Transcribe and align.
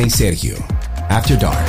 Y 0.00 0.10
Sergio. 0.10 0.54
After 1.08 1.36
Dark. 1.36 1.66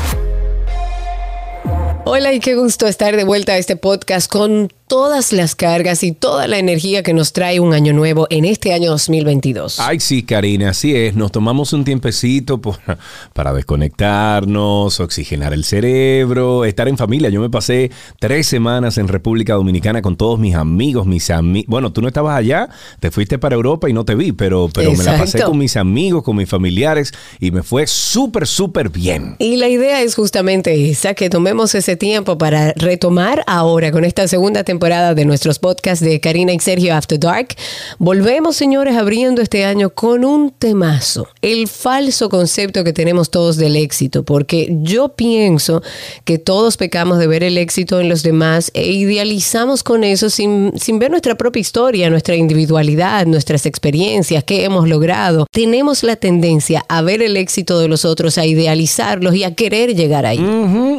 Hola 2.05 2.31
y 2.33 2.39
qué 2.39 2.55
gusto 2.55 2.85
estar 2.87 3.15
de 3.15 3.23
vuelta 3.23 3.53
a 3.53 3.57
este 3.57 3.75
podcast 3.75 4.29
con 4.29 4.71
todas 4.89 5.33
las 5.33 5.53
cargas 5.53 6.03
y 6.03 6.13
toda 6.13 6.47
la 6.47 6.57
energía 6.57 7.03
que 7.03 7.13
nos 7.13 7.31
trae 7.31 7.59
un 7.59 7.75
año 7.75 7.93
nuevo 7.93 8.25
en 8.31 8.43
este 8.43 8.73
año 8.73 8.89
2022. 8.89 9.79
Ay, 9.79 9.99
sí, 9.99 10.23
Karina, 10.23 10.71
así 10.71 10.95
es. 10.95 11.15
Nos 11.15 11.31
tomamos 11.31 11.73
un 11.73 11.85
tiempecito 11.85 12.59
para 13.33 13.53
desconectarnos, 13.53 14.99
oxigenar 14.99 15.53
el 15.53 15.63
cerebro, 15.63 16.65
estar 16.65 16.87
en 16.87 16.97
familia. 16.97 17.29
Yo 17.29 17.39
me 17.39 17.51
pasé 17.51 17.91
tres 18.19 18.47
semanas 18.47 18.97
en 18.97 19.07
República 19.07 19.53
Dominicana 19.53 20.01
con 20.01 20.17
todos 20.17 20.39
mis 20.39 20.55
amigos, 20.55 21.05
mis 21.05 21.29
amigos. 21.29 21.67
Bueno, 21.69 21.93
tú 21.93 22.01
no 22.01 22.07
estabas 22.07 22.35
allá, 22.35 22.67
te 22.99 23.11
fuiste 23.11 23.37
para 23.37 23.53
Europa 23.53 23.91
y 23.91 23.93
no 23.93 24.05
te 24.05 24.15
vi, 24.15 24.31
pero, 24.31 24.71
pero 24.73 24.91
me 24.93 25.03
la 25.03 25.19
pasé 25.19 25.43
con 25.43 25.59
mis 25.59 25.77
amigos, 25.77 26.23
con 26.23 26.35
mis 26.35 26.49
familiares 26.49 27.13
y 27.39 27.51
me 27.51 27.61
fue 27.61 27.85
súper, 27.85 28.47
súper 28.47 28.89
bien. 28.89 29.35
Y 29.37 29.57
la 29.57 29.67
idea 29.67 30.01
es 30.01 30.15
justamente 30.15 30.89
esa, 30.89 31.13
que 31.13 31.29
tomemos 31.29 31.75
ese 31.75 31.95
tiempo 31.95 32.39
para 32.39 32.73
retomar 32.73 33.43
ahora 33.45 33.91
con 33.91 34.03
esta 34.03 34.27
segunda 34.27 34.63
temporada 34.63 34.78
de 34.79 35.25
nuestros 35.25 35.59
podcasts 35.59 36.03
de 36.03 36.21
Karina 36.21 36.53
y 36.53 36.59
Sergio 36.59 36.95
After 36.95 37.19
Dark. 37.19 37.49
Volvemos, 37.97 38.55
señores, 38.55 38.95
abriendo 38.95 39.41
este 39.41 39.65
año 39.65 39.89
con 39.89 40.23
un 40.23 40.51
temazo, 40.51 41.27
el 41.41 41.67
falso 41.67 42.29
concepto 42.29 42.83
que 42.83 42.93
tenemos 42.93 43.29
todos 43.29 43.57
del 43.57 43.75
éxito, 43.75 44.23
porque 44.23 44.69
yo 44.81 45.09
pienso 45.09 45.83
que 46.23 46.37
todos 46.37 46.77
pecamos 46.77 47.19
de 47.19 47.27
ver 47.27 47.43
el 47.43 47.57
éxito 47.57 47.99
en 47.99 48.07
los 48.07 48.23
demás 48.23 48.71
e 48.73 48.91
idealizamos 48.91 49.83
con 49.83 50.03
eso 50.03 50.29
sin, 50.29 50.71
sin 50.79 50.97
ver 50.97 51.11
nuestra 51.11 51.35
propia 51.35 51.59
historia, 51.59 52.09
nuestra 52.09 52.35
individualidad, 52.35 53.25
nuestras 53.25 53.65
experiencias, 53.65 54.43
qué 54.45 54.63
hemos 54.63 54.87
logrado. 54.87 55.45
Tenemos 55.51 56.03
la 56.03 56.15
tendencia 56.15 56.85
a 56.87 57.01
ver 57.01 57.21
el 57.21 57.35
éxito 57.35 57.79
de 57.79 57.89
los 57.89 58.05
otros, 58.05 58.37
a 58.37 58.45
idealizarlos 58.45 59.35
y 59.35 59.43
a 59.43 59.53
querer 59.53 59.93
llegar 59.93 60.25
ahí. 60.25 60.39